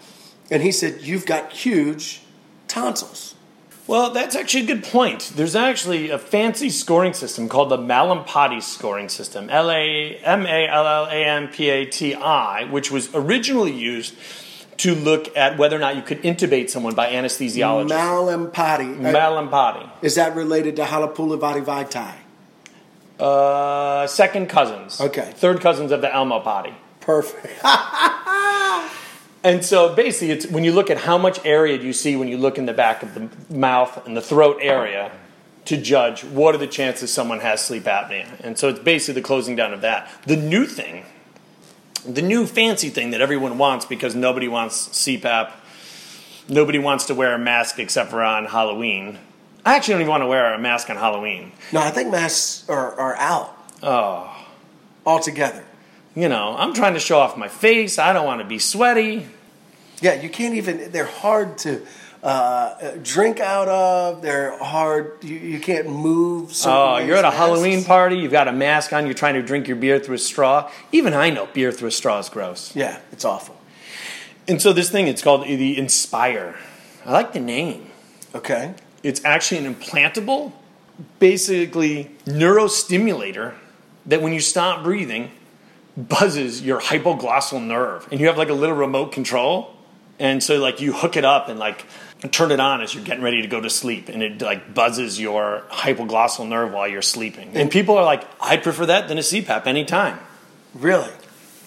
and 0.50 0.62
he 0.62 0.72
said, 0.72 1.02
"You've 1.02 1.26
got 1.26 1.52
huge 1.52 2.22
tonsils." 2.66 3.34
Well, 3.88 4.10
that's 4.10 4.36
actually 4.36 4.64
a 4.64 4.66
good 4.66 4.84
point. 4.84 5.32
There's 5.34 5.56
actually 5.56 6.10
a 6.10 6.18
fancy 6.18 6.68
scoring 6.68 7.14
system 7.14 7.48
called 7.48 7.70
the 7.70 7.78
Mallampati 7.78 8.62
scoring 8.62 9.08
system, 9.08 9.48
L 9.48 9.70
A 9.70 10.16
M 10.22 10.44
A 10.44 10.68
L 10.68 10.86
L 10.86 11.06
A 11.06 11.24
M 11.24 11.48
P 11.48 11.70
A 11.70 11.86
T 11.86 12.14
I, 12.14 12.64
which 12.64 12.90
was 12.90 13.08
originally 13.14 13.72
used 13.72 14.14
to 14.76 14.94
look 14.94 15.34
at 15.34 15.56
whether 15.56 15.74
or 15.74 15.78
not 15.78 15.96
you 15.96 16.02
could 16.02 16.22
intubate 16.22 16.68
someone 16.68 16.94
by 16.94 17.10
anesthesiologists. 17.10 17.88
Mallampati. 17.88 18.94
Mallampati. 19.00 19.90
is 20.02 20.16
that 20.16 20.36
related 20.36 20.76
to 20.76 20.82
Halapoulivaati 20.84 21.64
Vaitai? 21.64 22.14
Uh, 23.18 24.06
second 24.06 24.48
cousins. 24.50 25.00
Okay. 25.00 25.32
Third 25.34 25.62
cousins 25.62 25.92
of 25.92 26.02
the 26.02 26.08
Almopati. 26.08 26.74
Perfect. 27.00 27.58
And 29.44 29.64
so 29.64 29.94
basically, 29.94 30.32
it's 30.32 30.46
when 30.46 30.64
you 30.64 30.72
look 30.72 30.90
at 30.90 30.98
how 30.98 31.16
much 31.16 31.44
area 31.44 31.78
do 31.78 31.86
you 31.86 31.92
see 31.92 32.16
when 32.16 32.28
you 32.28 32.36
look 32.38 32.58
in 32.58 32.66
the 32.66 32.72
back 32.72 33.02
of 33.02 33.14
the 33.14 33.28
mouth 33.54 34.04
and 34.06 34.16
the 34.16 34.20
throat 34.20 34.58
area 34.60 35.12
to 35.66 35.76
judge 35.76 36.24
what 36.24 36.54
are 36.54 36.58
the 36.58 36.66
chances 36.66 37.12
someone 37.12 37.40
has 37.40 37.64
sleep 37.64 37.84
apnea. 37.84 38.26
And 38.40 38.58
so 38.58 38.68
it's 38.68 38.78
basically 38.80 39.20
the 39.20 39.26
closing 39.26 39.54
down 39.54 39.72
of 39.72 39.82
that. 39.82 40.10
The 40.26 40.36
new 40.36 40.66
thing, 40.66 41.04
the 42.06 42.22
new 42.22 42.46
fancy 42.46 42.88
thing 42.88 43.10
that 43.10 43.20
everyone 43.20 43.58
wants 43.58 43.84
because 43.84 44.14
nobody 44.14 44.48
wants 44.48 44.88
CPAP, 44.88 45.52
nobody 46.48 46.78
wants 46.78 47.04
to 47.06 47.14
wear 47.14 47.34
a 47.34 47.38
mask 47.38 47.78
except 47.78 48.10
for 48.10 48.22
on 48.22 48.46
Halloween. 48.46 49.18
I 49.64 49.76
actually 49.76 49.94
don't 49.94 50.00
even 50.02 50.10
want 50.10 50.22
to 50.22 50.26
wear 50.26 50.54
a 50.54 50.58
mask 50.58 50.88
on 50.88 50.96
Halloween. 50.96 51.52
no, 51.72 51.80
I 51.80 51.90
think 51.90 52.10
masks 52.10 52.68
are, 52.68 52.94
are 52.98 53.16
out 53.16 53.54
Oh, 53.82 54.34
altogether. 55.06 55.64
You 56.18 56.28
know, 56.28 56.56
I'm 56.58 56.74
trying 56.74 56.94
to 56.94 57.00
show 57.00 57.20
off 57.20 57.36
my 57.36 57.46
face. 57.46 57.96
I 57.96 58.12
don't 58.12 58.26
want 58.26 58.40
to 58.40 58.46
be 58.46 58.58
sweaty. 58.58 59.24
Yeah, 60.00 60.20
you 60.20 60.28
can't 60.28 60.54
even. 60.56 60.90
They're 60.90 61.04
hard 61.04 61.58
to 61.58 61.86
uh, 62.24 62.96
drink 63.04 63.38
out 63.38 63.68
of. 63.68 64.20
They're 64.20 64.58
hard. 64.58 65.22
You, 65.22 65.36
you 65.36 65.60
can't 65.60 65.88
move. 65.88 66.52
Oh, 66.66 66.98
you're 66.98 67.14
at 67.14 67.20
a 67.20 67.28
masks. 67.28 67.36
Halloween 67.36 67.84
party, 67.84 68.16
you've 68.16 68.32
got 68.32 68.48
a 68.48 68.52
mask 68.52 68.92
on, 68.92 69.06
you're 69.06 69.14
trying 69.14 69.34
to 69.34 69.42
drink 69.42 69.68
your 69.68 69.76
beer 69.76 70.00
through 70.00 70.16
a 70.16 70.18
straw. 70.18 70.68
Even 70.90 71.14
I 71.14 71.30
know 71.30 71.46
beer 71.52 71.70
through 71.70 71.88
a 71.88 71.92
straw 71.92 72.18
is 72.18 72.28
gross. 72.28 72.74
Yeah, 72.74 72.98
it's 73.12 73.24
awful. 73.24 73.56
And 74.48 74.60
so 74.60 74.72
this 74.72 74.90
thing, 74.90 75.06
it's 75.06 75.22
called 75.22 75.46
the 75.46 75.78
Inspire. 75.78 76.56
I 77.06 77.12
like 77.12 77.32
the 77.32 77.40
name. 77.40 77.90
Okay. 78.34 78.74
It's 79.04 79.24
actually 79.24 79.64
an 79.64 79.72
implantable, 79.72 80.52
basically 81.20 82.10
neurostimulator 82.26 83.54
that 84.06 84.20
when 84.20 84.32
you 84.32 84.40
stop 84.40 84.82
breathing, 84.82 85.30
buzzes 85.98 86.62
your 86.62 86.80
hypoglossal 86.80 87.62
nerve. 87.62 88.06
And 88.10 88.20
you 88.20 88.28
have 88.28 88.38
like 88.38 88.48
a 88.48 88.54
little 88.54 88.76
remote 88.76 89.12
control. 89.12 89.74
And 90.18 90.42
so 90.42 90.58
like 90.58 90.80
you 90.80 90.92
hook 90.92 91.16
it 91.16 91.24
up 91.24 91.48
and 91.48 91.58
like 91.58 91.84
turn 92.30 92.50
it 92.50 92.60
on 92.60 92.80
as 92.80 92.94
you're 92.94 93.04
getting 93.04 93.22
ready 93.22 93.42
to 93.42 93.48
go 93.48 93.60
to 93.60 93.70
sleep 93.70 94.08
and 94.08 94.22
it 94.22 94.40
like 94.40 94.74
buzzes 94.74 95.20
your 95.20 95.62
hypoglossal 95.70 96.48
nerve 96.48 96.72
while 96.72 96.88
you're 96.88 97.02
sleeping. 97.02 97.50
And 97.54 97.70
people 97.70 97.96
are 97.98 98.04
like, 98.04 98.24
I'd 98.40 98.62
prefer 98.62 98.86
that 98.86 99.08
than 99.08 99.18
a 99.18 99.22
CPAP 99.22 99.66
anytime. 99.66 100.18
Really? 100.74 101.12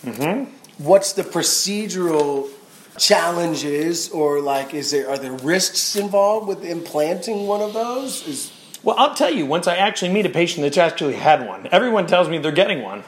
Mm-hmm. 0.06 0.52
What's 0.84 1.14
the 1.14 1.24
procedural 1.24 2.50
challenges, 2.98 4.10
or 4.10 4.42
like, 4.42 4.74
is 4.74 4.92
there 4.92 5.10
are 5.10 5.18
there 5.18 5.32
risks 5.32 5.96
involved 5.96 6.48
with 6.48 6.66
implanting 6.66 7.48
one 7.48 7.62
of 7.62 7.74
those? 7.74 8.28
Is 8.28 8.52
Well, 8.84 8.96
I'll 8.98 9.14
tell 9.14 9.34
you, 9.34 9.46
once 9.46 9.68
I 9.68 9.78
actually 9.78 10.12
meet 10.12 10.26
a 10.26 10.30
patient 10.30 10.64
that's 10.64 10.78
actually 10.78 11.14
had 11.14 11.48
one, 11.48 11.68
everyone 11.72 12.08
tells 12.08 12.30
me 12.30 12.38
they're 12.38 12.52
getting 12.52 12.82
one. 12.82 13.04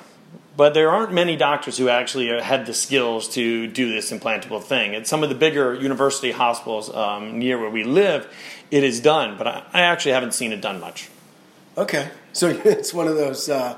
But 0.56 0.76
there 0.76 0.92
aren't 0.92 1.14
many 1.14 1.36
doctors 1.36 1.78
who 1.78 1.90
actually 1.90 2.32
uh, 2.32 2.42
had 2.42 2.66
the 2.66 2.74
skills 2.74 3.28
to 3.30 3.68
do 3.68 3.92
this 3.92 4.12
implantable 4.12 4.62
thing. 4.62 4.94
At 4.94 5.08
some 5.08 5.24
of 5.24 5.30
the 5.30 5.36
bigger 5.36 5.74
university 5.74 6.32
hospitals 6.32 6.94
um, 6.94 7.40
near 7.40 7.60
where 7.60 7.72
we 7.72 7.84
live, 7.84 8.32
it 8.70 8.84
is 8.84 9.00
done, 9.00 9.38
but 9.38 9.48
I, 9.48 9.64
I 9.74 9.82
actually 9.82 10.12
haven't 10.12 10.34
seen 10.34 10.52
it 10.52 10.62
done 10.62 10.80
much. 10.80 11.10
okay. 11.78 12.10
So 12.34 12.50
it's 12.66 12.94
one 12.94 13.08
of 13.08 13.16
those. 13.16 13.50
Uh, 13.50 13.78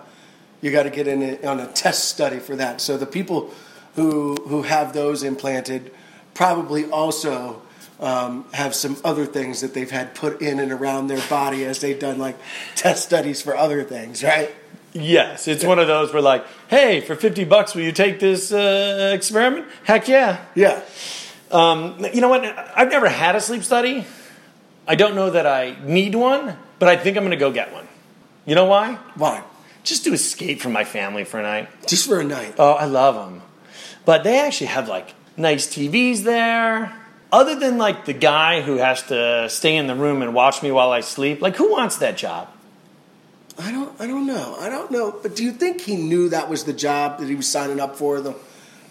you 0.61 0.71
got 0.71 0.83
to 0.83 0.89
get 0.89 1.07
in 1.07 1.21
a, 1.21 1.45
on 1.45 1.59
a 1.59 1.67
test 1.67 2.05
study 2.05 2.39
for 2.39 2.55
that. 2.55 2.81
So 2.81 2.97
the 2.97 3.05
people 3.05 3.51
who 3.95 4.35
who 4.47 4.63
have 4.63 4.93
those 4.93 5.23
implanted 5.23 5.91
probably 6.33 6.89
also 6.89 7.61
um, 7.99 8.45
have 8.53 8.75
some 8.75 8.97
other 9.03 9.25
things 9.25 9.61
that 9.61 9.73
they've 9.73 9.91
had 9.91 10.15
put 10.15 10.41
in 10.41 10.59
and 10.59 10.71
around 10.71 11.07
their 11.07 11.25
body 11.29 11.63
as 11.63 11.79
they've 11.79 11.99
done 11.99 12.17
like 12.17 12.37
test 12.75 13.05
studies 13.05 13.41
for 13.41 13.55
other 13.55 13.83
things, 13.83 14.23
right? 14.23 14.53
Yes, 14.95 15.49
it's 15.49 15.65
one 15.65 15.77
of 15.77 15.87
those 15.87 16.13
where, 16.13 16.21
like, 16.21 16.45
hey, 16.69 17.01
for 17.01 17.17
50 17.17 17.43
bucks, 17.43 17.75
will 17.75 17.81
you 17.81 17.91
take 17.91 18.21
this 18.21 18.53
uh, 18.53 19.11
experiment? 19.13 19.67
Heck 19.83 20.07
yeah. 20.07 20.45
Yeah. 20.55 20.81
Um, 21.51 22.05
you 22.13 22.21
know 22.21 22.29
what? 22.29 22.45
I've 22.45 22.89
never 22.89 23.09
had 23.09 23.35
a 23.35 23.41
sleep 23.41 23.63
study. 23.63 24.05
I 24.87 24.95
don't 24.95 25.13
know 25.13 25.29
that 25.31 25.45
I 25.45 25.75
need 25.83 26.15
one, 26.15 26.57
but 26.79 26.87
I 26.87 26.95
think 26.95 27.17
I'm 27.17 27.23
going 27.23 27.31
to 27.31 27.37
go 27.37 27.51
get 27.51 27.73
one. 27.73 27.89
You 28.45 28.55
know 28.55 28.65
why? 28.65 28.93
Why? 29.15 29.43
Just 29.83 30.05
to 30.05 30.13
escape 30.13 30.61
from 30.61 30.71
my 30.71 30.85
family 30.85 31.25
for 31.25 31.41
a 31.41 31.43
night. 31.43 31.87
Just 31.87 32.07
for 32.07 32.21
a 32.21 32.23
night. 32.23 32.55
Oh, 32.57 32.71
I 32.71 32.85
love 32.85 33.15
them. 33.15 33.41
But 34.05 34.23
they 34.23 34.39
actually 34.39 34.67
have 34.67 34.87
like 34.87 35.13
nice 35.35 35.67
TVs 35.67 36.23
there. 36.23 36.95
Other 37.33 37.59
than 37.59 37.77
like 37.77 38.05
the 38.05 38.13
guy 38.13 38.61
who 38.61 38.77
has 38.77 39.03
to 39.03 39.49
stay 39.49 39.75
in 39.75 39.87
the 39.87 39.95
room 39.95 40.21
and 40.21 40.33
watch 40.33 40.63
me 40.63 40.71
while 40.71 40.91
I 40.91 41.01
sleep, 41.01 41.41
like 41.41 41.57
who 41.57 41.69
wants 41.69 41.97
that 41.97 42.15
job? 42.15 42.47
I 43.57 43.71
don't. 43.71 43.99
I 43.99 44.07
don't 44.07 44.25
know. 44.25 44.57
I 44.59 44.69
don't 44.69 44.91
know. 44.91 45.17
But 45.21 45.35
do 45.35 45.43
you 45.43 45.51
think 45.51 45.81
he 45.81 45.95
knew 45.95 46.29
that 46.29 46.49
was 46.49 46.65
the 46.65 46.73
job 46.73 47.19
that 47.19 47.27
he 47.27 47.35
was 47.35 47.47
signing 47.47 47.79
up 47.79 47.95
for? 47.95 48.21
The 48.21 48.33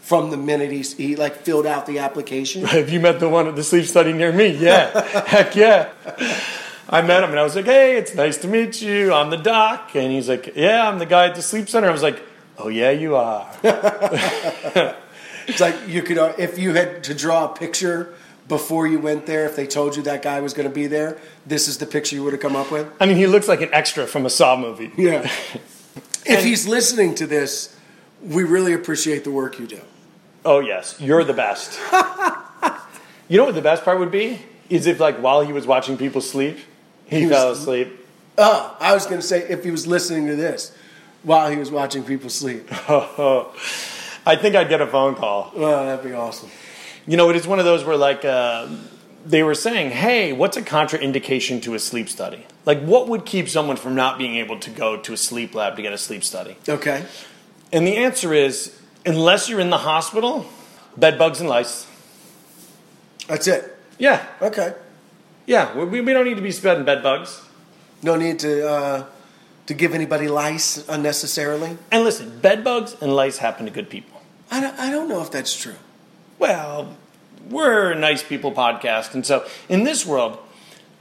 from 0.00 0.30
the 0.30 0.37
minute 0.37 0.71
he 0.71 0.83
he 0.83 1.16
like 1.16 1.37
filled 1.37 1.66
out 1.66 1.87
the 1.87 1.99
application. 1.99 2.64
Have 2.66 2.90
you 2.90 3.00
met 3.00 3.21
the 3.21 3.28
one 3.28 3.47
at 3.47 3.56
the 3.56 3.64
sleep 3.64 3.87
study 3.87 4.12
near 4.12 4.33
me? 4.33 4.49
Yeah. 4.49 5.00
Heck 5.26 5.54
yeah. 5.56 5.90
I 6.88 7.02
met 7.02 7.25
him 7.25 7.30
and 7.30 7.38
I 7.38 7.42
was 7.42 7.56
like, 7.56 7.64
hey, 7.64 7.97
it's 7.97 8.14
nice 8.14 8.37
to 8.38 8.49
meet 8.49 8.80
you. 8.83 9.12
I'm 9.12 9.30
the 9.30 9.38
doc. 9.38 9.90
And 9.94 10.12
he's 10.12 10.28
like, 10.28 10.54
yeah, 10.54 10.87
I'm 10.88 10.99
the 10.99 11.06
guy 11.06 11.26
at 11.28 11.35
the 11.35 11.42
sleep 11.42 11.68
center. 11.68 11.88
I 11.88 11.92
was 11.92 12.02
like, 12.02 12.23
oh, 12.59 12.68
yeah, 12.68 12.90
you 12.90 13.16
are. 13.16 13.50
It's 15.47 15.61
like 15.61 15.88
you 15.88 16.02
could, 16.02 16.18
uh, 16.18 16.33
if 16.38 16.59
you 16.59 16.75
had 16.75 17.04
to 17.04 17.14
draw 17.14 17.52
a 17.52 17.54
picture 17.54 18.14
before 18.49 18.87
you 18.87 18.99
went 18.99 19.27
there, 19.27 19.47
if 19.47 19.57
they 19.57 19.67
told 19.67 19.97
you 19.97 20.03
that 20.03 20.23
guy 20.23 20.41
was 20.41 20.53
going 20.53 20.69
to 20.69 20.75
be 20.75 20.87
there, 20.87 21.19
this 21.47 21.69
is 21.69 21.79
the 21.79 21.87
picture 21.87 22.15
you 22.17 22.23
would 22.25 22.33
have 22.35 22.43
come 22.43 22.57
up 22.57 22.71
with. 22.71 22.87
I 23.01 23.07
mean, 23.07 23.17
he 23.17 23.27
looks 23.27 23.49
like 23.49 23.63
an 23.63 23.71
extra 23.73 24.07
from 24.07 24.27
a 24.27 24.31
Saw 24.31 24.57
movie. 24.57 24.93
Yeah. 24.97 25.23
if 26.27 26.45
he's 26.45 26.67
listening 26.67 27.15
to 27.17 27.27
this, 27.27 27.77
we 28.23 28.45
really 28.45 28.73
appreciate 28.73 29.25
the 29.25 29.31
work 29.31 29.59
you 29.59 29.67
do. 29.67 29.81
Oh, 30.45 30.61
yes, 30.61 30.97
you're 31.01 31.25
the 31.25 31.33
best. 31.33 31.79
you 33.29 33.39
know 33.39 33.45
what 33.47 33.55
the 33.55 33.63
best 33.63 33.83
part 33.85 33.99
would 33.99 34.11
be? 34.11 34.41
Is 34.69 34.87
if, 34.87 35.01
like, 35.01 35.17
while 35.23 35.41
he 35.43 35.53
was 35.53 35.67
watching 35.67 35.97
people 35.97 36.21
sleep, 36.21 36.59
he, 37.07 37.21
He 37.21 37.27
was- 37.27 37.35
fell 37.35 37.53
asleep. 37.53 38.01
Oh, 38.37 38.77
I 38.81 38.95
was 38.95 39.07
going 39.07 39.21
to 39.21 39.27
say 39.27 39.43
if 39.49 39.63
he 39.63 39.71
was 39.71 39.87
listening 39.87 40.27
to 40.27 40.35
this 40.35 40.77
while 41.23 41.51
he 41.51 41.57
was 41.57 41.71
watching 41.71 42.03
people 42.03 42.29
sleep. 42.31 42.67
I 44.27 44.37
think 44.37 44.57
I'd 44.57 44.69
get 44.69 44.81
a 44.81 44.87
phone 44.89 45.15
call. 45.15 45.53
Oh, 45.55 45.87
that'd 45.87 46.05
be 46.05 46.13
awesome. 46.15 46.51
You 47.07 47.17
know, 47.17 47.31
it 47.31 47.37
is 47.37 47.47
one 47.47 47.59
of 47.59 47.65
those 47.65 47.85
where 47.85 47.97
like 47.97 48.25
uh, 48.25 48.69
they 49.27 49.43
were 49.43 49.55
saying, 49.55 49.91
"Hey, 49.91 50.33
what's 50.33 50.57
a 50.57 50.63
contraindication 50.63 51.63
to 51.63 51.75
a 51.75 51.79
sleep 51.79 52.09
study? 52.09 52.47
Like, 52.65 52.81
what 52.83 53.09
would 53.09 53.27
keep 53.27 53.49
someone 53.49 53.77
from 53.77 53.95
not 53.95 54.17
being 54.19 54.37
able 54.37 54.59
to 54.61 54.71
go 54.71 54.97
to 54.97 55.13
a 55.13 55.17
sleep 55.17 55.55
lab 55.55 55.77
to 55.77 55.83
get 55.83 55.93
a 55.93 55.99
sleep 55.99 56.25
study?" 56.25 56.57
Okay. 56.69 57.05
And 57.73 57.87
the 57.87 57.97
answer 57.97 58.33
is, 58.33 58.79
unless 59.05 59.49
you're 59.49 59.61
in 59.61 59.71
the 59.71 59.79
hospital, 59.79 60.47
bed 60.97 61.19
bugs 61.19 61.41
and 61.41 61.49
lice. 61.49 61.87
That's 63.27 63.47
it. 63.49 63.77
Yeah, 63.99 64.27
Okay. 64.43 64.75
yeah. 65.47 65.75
We, 65.77 66.01
we 66.01 66.13
don't 66.13 66.25
need 66.27 66.37
to 66.37 66.43
be 66.43 66.51
spreading 66.51 66.85
bed 66.85 67.03
bugs. 67.03 67.41
No 68.03 68.17
need 68.17 68.39
to 68.41 68.69
uh, 68.69 69.05
to 69.67 69.75
give 69.75 69.95
anybody 69.95 70.29
lice 70.29 70.87
unnecessarily. 70.89 71.79
And 71.91 72.05
listen, 72.05 72.39
bed 72.41 72.63
bugs 72.65 72.97
and 73.01 73.15
lice 73.15 73.39
happen 73.39 73.65
to 73.67 73.73
good 73.73 73.89
people. 73.89 74.21
I 74.51 74.61
don't, 74.61 74.79
I 74.79 74.91
don't 74.91 75.09
know 75.09 75.23
if 75.23 75.31
that's 75.31 75.57
true. 75.57 75.77
Well, 76.38 76.97
we're 77.49 77.93
a 77.93 77.95
nice 77.95 78.23
people 78.23 78.53
podcast, 78.53 79.14
and 79.14 79.25
so 79.25 79.47
in 79.69 79.85
this 79.85 80.05
world, 80.07 80.38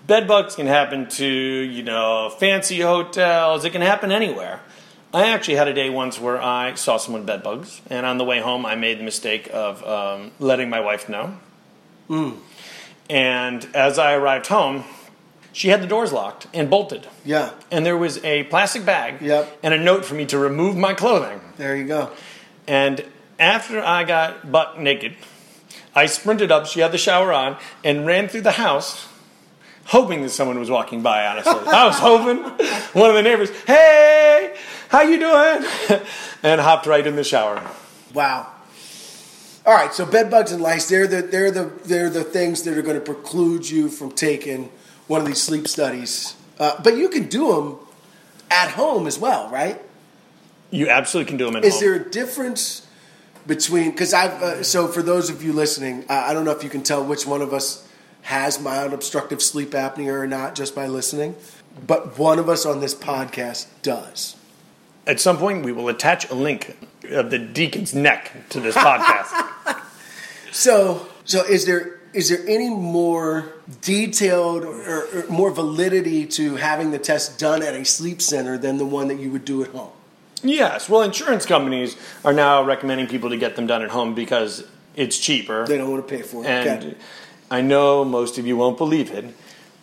bed 0.07 0.27
bugs 0.27 0.55
can 0.55 0.67
happen 0.67 1.09
to 1.11 1.25
you 1.25 1.83
know 1.83 2.29
fancy 2.39 2.81
hotels. 2.81 3.65
It 3.65 3.71
can 3.71 3.81
happen 3.81 4.11
anywhere. 4.11 4.61
I 5.13 5.27
actually 5.27 5.55
had 5.55 5.67
a 5.67 5.73
day 5.73 5.89
once 5.91 6.19
where 6.19 6.41
I 6.41 6.73
saw 6.73 6.97
someone 6.97 7.21
with 7.21 7.27
bed 7.27 7.43
bugs, 7.43 7.81
and 7.89 8.05
on 8.05 8.17
the 8.17 8.23
way 8.23 8.39
home, 8.39 8.65
I 8.65 8.75
made 8.75 8.99
the 8.99 9.03
mistake 9.03 9.49
of 9.53 9.83
um, 9.85 10.31
letting 10.39 10.69
my 10.69 10.79
wife 10.79 11.07
know. 11.07 11.37
And 13.09 13.67
as 13.75 13.99
I 13.99 14.13
arrived 14.13 14.47
home, 14.47 14.83
she 15.51 15.67
had 15.69 15.81
the 15.83 15.87
doors 15.87 16.11
locked 16.11 16.47
and 16.53 16.69
bolted, 16.69 17.07
Yeah. 17.23 17.51
and 17.71 17.85
there 17.85 17.97
was 17.97 18.23
a 18.23 18.43
plastic 18.45 18.85
bag 18.85 19.21
Yep. 19.21 19.59
and 19.61 19.73
a 19.73 19.77
note 19.77 20.03
for 20.05 20.15
me 20.15 20.25
to 20.27 20.37
remove 20.39 20.75
my 20.75 20.93
clothing. 20.95 21.41
There 21.57 21.75
you 21.75 21.85
go. 21.85 22.09
And 22.67 23.03
after 23.39 23.83
I 23.83 24.03
got 24.03 24.51
butt 24.51 24.79
naked, 24.79 25.15
I 25.95 26.05
sprinted 26.07 26.51
up. 26.51 26.65
She 26.65 26.79
had 26.79 26.91
the 26.91 26.97
shower 26.97 27.33
on 27.33 27.57
and 27.83 28.05
ran 28.05 28.27
through 28.27 28.41
the 28.41 28.51
house, 28.53 29.07
hoping 29.85 30.21
that 30.23 30.29
someone 30.29 30.59
was 30.59 30.69
walking 30.69 31.01
by. 31.01 31.25
Honestly, 31.25 31.51
I 31.67 31.85
was 31.85 31.99
hoping 31.99 32.43
one 32.99 33.09
of 33.09 33.15
the 33.15 33.21
neighbors, 33.21 33.49
"Hey, 33.65 34.55
how 34.89 35.01
you 35.01 35.19
doing?" 35.19 36.01
and 36.43 36.61
hopped 36.61 36.85
right 36.85 37.05
in 37.05 37.15
the 37.15 37.23
shower. 37.23 37.61
Wow. 38.13 38.47
All 39.65 39.73
right, 39.73 39.93
so 39.93 40.05
bed 40.05 40.29
bugs 40.29 40.51
and 40.51 40.61
lice, 40.61 40.89
they're 40.89 41.07
the 41.07 41.21
they're 41.21 41.51
the 41.51 41.71
they're 41.85 42.09
the 42.09 42.23
things 42.23 42.63
that 42.63 42.77
are 42.77 42.81
going 42.81 42.99
to 42.99 43.01
preclude 43.01 43.69
you 43.69 43.87
from 43.87 44.11
taking 44.11 44.69
one 45.07 45.21
of 45.21 45.27
these 45.27 45.41
sleep 45.41 45.67
studies. 45.67 46.35
Uh, 46.59 46.79
but 46.83 46.97
you 46.97 47.07
can 47.09 47.27
do 47.27 47.53
them 47.53 47.77
at 48.51 48.71
home 48.71 49.07
as 49.07 49.17
well, 49.17 49.49
right? 49.49 49.81
You 50.69 50.89
absolutely 50.89 51.29
can 51.29 51.37
do 51.37 51.45
them 51.45 51.55
at 51.55 51.65
Is 51.65 51.75
home. 51.75 51.81
there 51.83 51.93
a 51.95 52.09
difference 52.09 52.82
between 53.47 53.91
because 53.91 54.13
I've 54.13 54.41
uh, 54.41 54.63
so 54.63 54.87
for 54.87 55.01
those 55.01 55.29
of 55.29 55.43
you 55.43 55.53
listening, 55.53 56.05
I, 56.09 56.31
I 56.31 56.33
don't 56.33 56.45
know 56.45 56.51
if 56.51 56.63
you 56.63 56.69
can 56.69 56.83
tell 56.83 57.03
which 57.03 57.25
one 57.25 57.41
of 57.41 57.53
us 57.53 57.87
has 58.23 58.59
mild 58.59 58.93
obstructive 58.93 59.41
sleep 59.41 59.71
apnea 59.71 60.13
or 60.13 60.27
not 60.27 60.55
just 60.55 60.73
by 60.73 60.87
listening, 60.87 61.35
but 61.85 62.17
one 62.17 62.39
of 62.39 62.47
us 62.49 62.65
on 62.65 62.79
this 62.79 62.95
podcast 62.95 63.67
does. 63.81 64.35
At 65.05 65.19
some 65.19 65.37
point, 65.37 65.65
we 65.65 65.73
will 65.73 65.89
attach 65.89 66.29
a 66.29 66.33
link 66.33 66.77
of 67.09 67.29
the 67.29 67.39
deacon's 67.39 67.93
neck 67.93 68.31
to 68.49 68.61
this 68.61 68.75
podcast. 68.75 69.79
So, 70.53 71.07
so 71.25 71.43
is 71.43 71.65
there 71.65 71.99
is 72.13 72.29
there 72.29 72.47
any 72.47 72.69
more 72.69 73.53
detailed 73.81 74.63
or, 74.63 75.07
or 75.07 75.25
more 75.27 75.49
validity 75.49 76.27
to 76.27 76.57
having 76.57 76.91
the 76.91 76.99
test 76.99 77.39
done 77.39 77.63
at 77.63 77.73
a 77.73 77.83
sleep 77.83 78.21
center 78.21 78.55
than 78.59 78.77
the 78.77 78.85
one 78.85 79.07
that 79.07 79.17
you 79.17 79.31
would 79.31 79.45
do 79.45 79.63
at 79.63 79.71
home? 79.71 79.91
Yes, 80.43 80.89
well, 80.89 81.01
insurance 81.01 81.45
companies 81.45 81.97
are 82.23 82.33
now 82.33 82.63
recommending 82.63 83.07
people 83.07 83.29
to 83.29 83.37
get 83.37 83.55
them 83.55 83.67
done 83.67 83.81
at 83.81 83.89
home 83.89 84.13
because 84.13 84.65
it's 84.95 85.17
cheaper. 85.17 85.65
They 85.65 85.77
don't 85.77 85.89
want 85.89 86.07
to 86.07 86.15
pay 86.15 86.21
for 86.21 86.43
it. 86.43 86.47
And 86.47 86.83
okay. 86.83 86.97
I 87.49 87.61
know 87.61 88.03
most 88.05 88.37
of 88.37 88.45
you 88.47 88.57
won't 88.57 88.77
believe 88.77 89.11
it, 89.11 89.25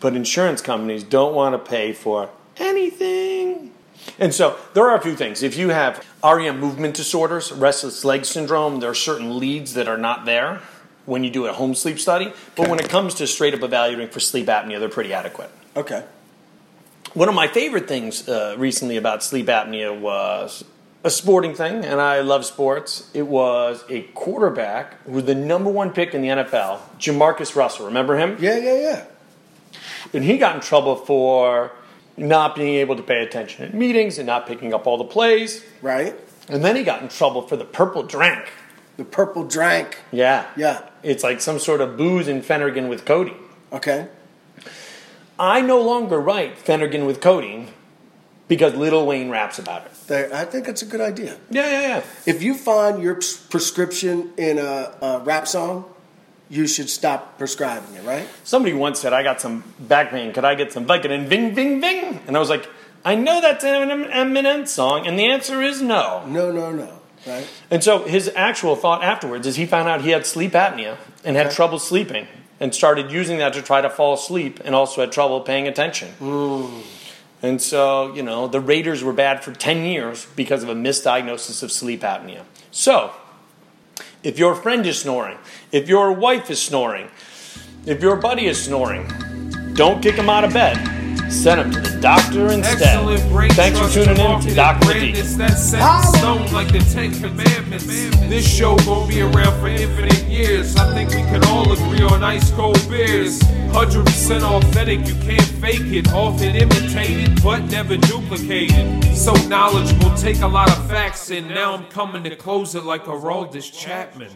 but 0.00 0.14
insurance 0.14 0.60
companies 0.60 1.04
don't 1.04 1.34
want 1.34 1.52
to 1.52 1.70
pay 1.70 1.92
for 1.92 2.30
anything. 2.56 3.72
And 4.18 4.34
so 4.34 4.58
there 4.74 4.88
are 4.88 4.96
a 4.96 5.00
few 5.00 5.14
things. 5.14 5.42
If 5.42 5.56
you 5.56 5.70
have 5.70 6.04
REM 6.24 6.58
movement 6.58 6.94
disorders, 6.94 7.52
restless 7.52 8.04
leg 8.04 8.24
syndrome, 8.24 8.80
there 8.80 8.90
are 8.90 8.94
certain 8.94 9.38
leads 9.38 9.74
that 9.74 9.88
are 9.88 9.98
not 9.98 10.24
there 10.24 10.60
when 11.06 11.24
you 11.24 11.30
do 11.30 11.46
a 11.46 11.52
home 11.52 11.74
sleep 11.74 11.98
study. 11.98 12.32
But 12.56 12.68
when 12.68 12.78
it 12.78 12.88
comes 12.88 13.14
to 13.14 13.26
straight 13.26 13.54
up 13.54 13.62
evaluating 13.62 14.08
for 14.08 14.20
sleep 14.20 14.46
apnea, 14.46 14.78
they're 14.78 14.88
pretty 14.88 15.12
adequate. 15.12 15.50
Okay. 15.76 16.04
One 17.14 17.28
of 17.28 17.34
my 17.34 17.48
favorite 17.48 17.88
things 17.88 18.28
uh, 18.28 18.54
recently 18.56 18.96
about 18.96 19.24
sleep 19.24 19.46
apnea 19.46 19.98
was 19.98 20.64
a 21.02 21.10
sporting 21.10 21.54
thing, 21.54 21.84
and 21.84 22.00
I 22.00 22.20
love 22.20 22.44
sports. 22.44 23.10
It 23.12 23.26
was 23.26 23.84
a 23.88 24.02
quarterback 24.14 25.02
who 25.02 25.12
was 25.12 25.24
the 25.24 25.34
number 25.34 25.70
one 25.70 25.90
pick 25.92 26.14
in 26.14 26.22
the 26.22 26.28
NFL, 26.28 26.78
JaMarcus 26.98 27.56
Russell. 27.56 27.86
Remember 27.86 28.16
him? 28.16 28.36
Yeah, 28.38 28.58
yeah, 28.58 28.74
yeah. 28.74 29.04
And 30.14 30.22
he 30.22 30.38
got 30.38 30.54
in 30.54 30.60
trouble 30.60 30.94
for 30.94 31.72
not 32.16 32.54
being 32.54 32.74
able 32.74 32.94
to 32.94 33.02
pay 33.02 33.22
attention 33.24 33.64
at 33.64 33.74
meetings 33.74 34.18
and 34.18 34.26
not 34.26 34.46
picking 34.46 34.72
up 34.72 34.86
all 34.86 34.96
the 34.96 35.04
plays. 35.04 35.64
Right. 35.82 36.14
And 36.48 36.64
then 36.64 36.76
he 36.76 36.84
got 36.84 37.02
in 37.02 37.08
trouble 37.08 37.42
for 37.42 37.56
the 37.56 37.64
purple 37.64 38.04
drink. 38.04 38.52
The 38.98 39.04
purple 39.04 39.44
drink. 39.44 39.98
Yeah. 40.12 40.46
Yeah. 40.56 40.82
It's 41.02 41.24
like 41.24 41.40
some 41.40 41.58
sort 41.58 41.80
of 41.80 41.96
booze 41.96 42.28
and 42.28 42.42
Phenergan 42.42 42.88
with 42.88 43.04
Cody. 43.04 43.36
Okay. 43.72 44.08
I 45.40 45.62
no 45.62 45.80
longer 45.80 46.20
write 46.20 46.58
Phenergan 46.58 47.06
with 47.06 47.22
codeine 47.22 47.68
because 48.46 48.74
Lil 48.74 49.06
Wayne 49.06 49.30
raps 49.30 49.58
about 49.58 49.86
it. 49.86 49.92
There, 50.06 50.32
I 50.34 50.44
think 50.44 50.68
it's 50.68 50.82
a 50.82 50.86
good 50.86 51.00
idea. 51.00 51.38
Yeah, 51.50 51.70
yeah, 51.70 51.80
yeah. 51.80 52.02
If 52.26 52.42
you 52.42 52.54
find 52.54 53.02
your 53.02 53.14
prescription 53.14 54.32
in 54.36 54.58
a, 54.58 54.92
a 55.00 55.20
rap 55.24 55.48
song, 55.48 55.86
you 56.50 56.66
should 56.66 56.90
stop 56.90 57.38
prescribing 57.38 57.94
it. 57.94 58.04
Right. 58.04 58.28
Somebody 58.44 58.74
once 58.74 59.00
said, 59.00 59.14
I 59.14 59.22
got 59.22 59.40
some 59.40 59.64
back 59.78 60.10
pain. 60.10 60.34
Could 60.34 60.44
I 60.44 60.56
get 60.56 60.74
some 60.74 60.84
Vicodin? 60.84 61.26
Ving, 61.26 61.54
ving, 61.54 61.80
ving. 61.80 62.20
And 62.26 62.36
I 62.36 62.40
was 62.40 62.50
like, 62.50 62.68
I 63.02 63.14
know 63.14 63.40
that's 63.40 63.64
an 63.64 63.88
Eminem 63.88 64.68
song. 64.68 65.06
And 65.06 65.18
the 65.18 65.24
answer 65.24 65.62
is 65.62 65.80
no. 65.80 66.26
No, 66.26 66.52
no, 66.52 66.70
no. 66.70 67.00
Right. 67.26 67.48
And 67.70 67.82
so 67.82 68.04
his 68.04 68.30
actual 68.34 68.76
thought 68.76 69.02
afterwards 69.02 69.46
is 69.46 69.56
he 69.56 69.64
found 69.64 69.88
out 69.88 70.02
he 70.02 70.10
had 70.10 70.26
sleep 70.26 70.52
apnea 70.52 70.98
and 71.24 71.36
had 71.36 71.50
trouble 71.50 71.78
sleeping 71.78 72.26
and 72.60 72.74
started 72.74 73.10
using 73.10 73.38
that 73.38 73.54
to 73.54 73.62
try 73.62 73.80
to 73.80 73.90
fall 73.90 74.14
asleep 74.14 74.60
and 74.64 74.74
also 74.74 75.00
had 75.00 75.10
trouble 75.10 75.40
paying 75.40 75.66
attention. 75.66 76.12
Mm. 76.20 76.82
And 77.42 77.60
so, 77.60 78.14
you 78.14 78.22
know, 78.22 78.46
the 78.46 78.60
Raiders 78.60 79.02
were 79.02 79.14
bad 79.14 79.42
for 79.42 79.52
10 79.52 79.84
years 79.84 80.26
because 80.36 80.62
of 80.62 80.68
a 80.68 80.74
misdiagnosis 80.74 81.62
of 81.62 81.72
sleep 81.72 82.02
apnea. 82.02 82.42
So, 82.70 83.12
if 84.22 84.38
your 84.38 84.54
friend 84.54 84.84
is 84.86 85.00
snoring, 85.00 85.38
if 85.72 85.88
your 85.88 86.12
wife 86.12 86.50
is 86.50 86.60
snoring, 86.60 87.08
if 87.86 88.02
your 88.02 88.16
buddy 88.16 88.46
is 88.46 88.62
snoring, 88.62 89.10
don't 89.72 90.02
kick 90.02 90.16
him 90.16 90.28
out 90.28 90.44
of 90.44 90.52
bed. 90.52 90.99
Send 91.30 91.60
him 91.60 91.70
to 91.70 91.80
the 91.80 92.00
doctor 92.00 92.50
instead. 92.50 92.82
Excellent 92.82 93.30
brain 93.30 93.50
Thanks 93.50 93.78
for 93.78 93.88
tuning 93.88 94.20
in 94.20 94.40
to 94.40 94.46
and 94.48 94.56
Dr. 94.56 94.80
the 94.80 94.92
greatness 94.92 95.32
Deacon. 95.32 95.38
That's 95.38 95.62
set 95.62 95.96
in 95.96 96.12
stone 96.18 96.52
like 96.52 96.72
the 96.72 96.80
Ten 96.80 97.12
Commandments. 97.12 97.86
This 97.86 98.46
show 98.46 98.76
gon' 98.78 99.08
be 99.08 99.22
around 99.22 99.60
for 99.60 99.68
infinite 99.68 100.24
years. 100.24 100.74
I 100.76 100.92
think 100.92 101.10
we 101.10 101.22
can 101.22 101.44
all 101.44 101.70
agree 101.70 102.02
on 102.02 102.24
ice 102.24 102.50
cold 102.50 102.84
beers. 102.90 103.38
100% 103.72 104.42
authentic, 104.42 105.06
you 105.06 105.14
can't 105.22 105.40
fake 105.42 105.92
it. 105.92 106.12
Often 106.12 106.56
imitated, 106.56 107.40
but 107.42 107.60
never 107.70 107.96
duplicated. 107.96 109.16
So 109.16 109.32
knowledgeable, 109.46 110.12
take 110.16 110.40
a 110.40 110.48
lot 110.48 110.68
of 110.68 110.88
facts 110.88 111.30
and 111.30 111.48
Now 111.48 111.74
I'm 111.74 111.84
coming 111.86 112.24
to 112.24 112.34
close 112.34 112.74
it 112.74 112.84
like 112.84 113.06
a 113.06 113.16
Chapman. 113.70 114.30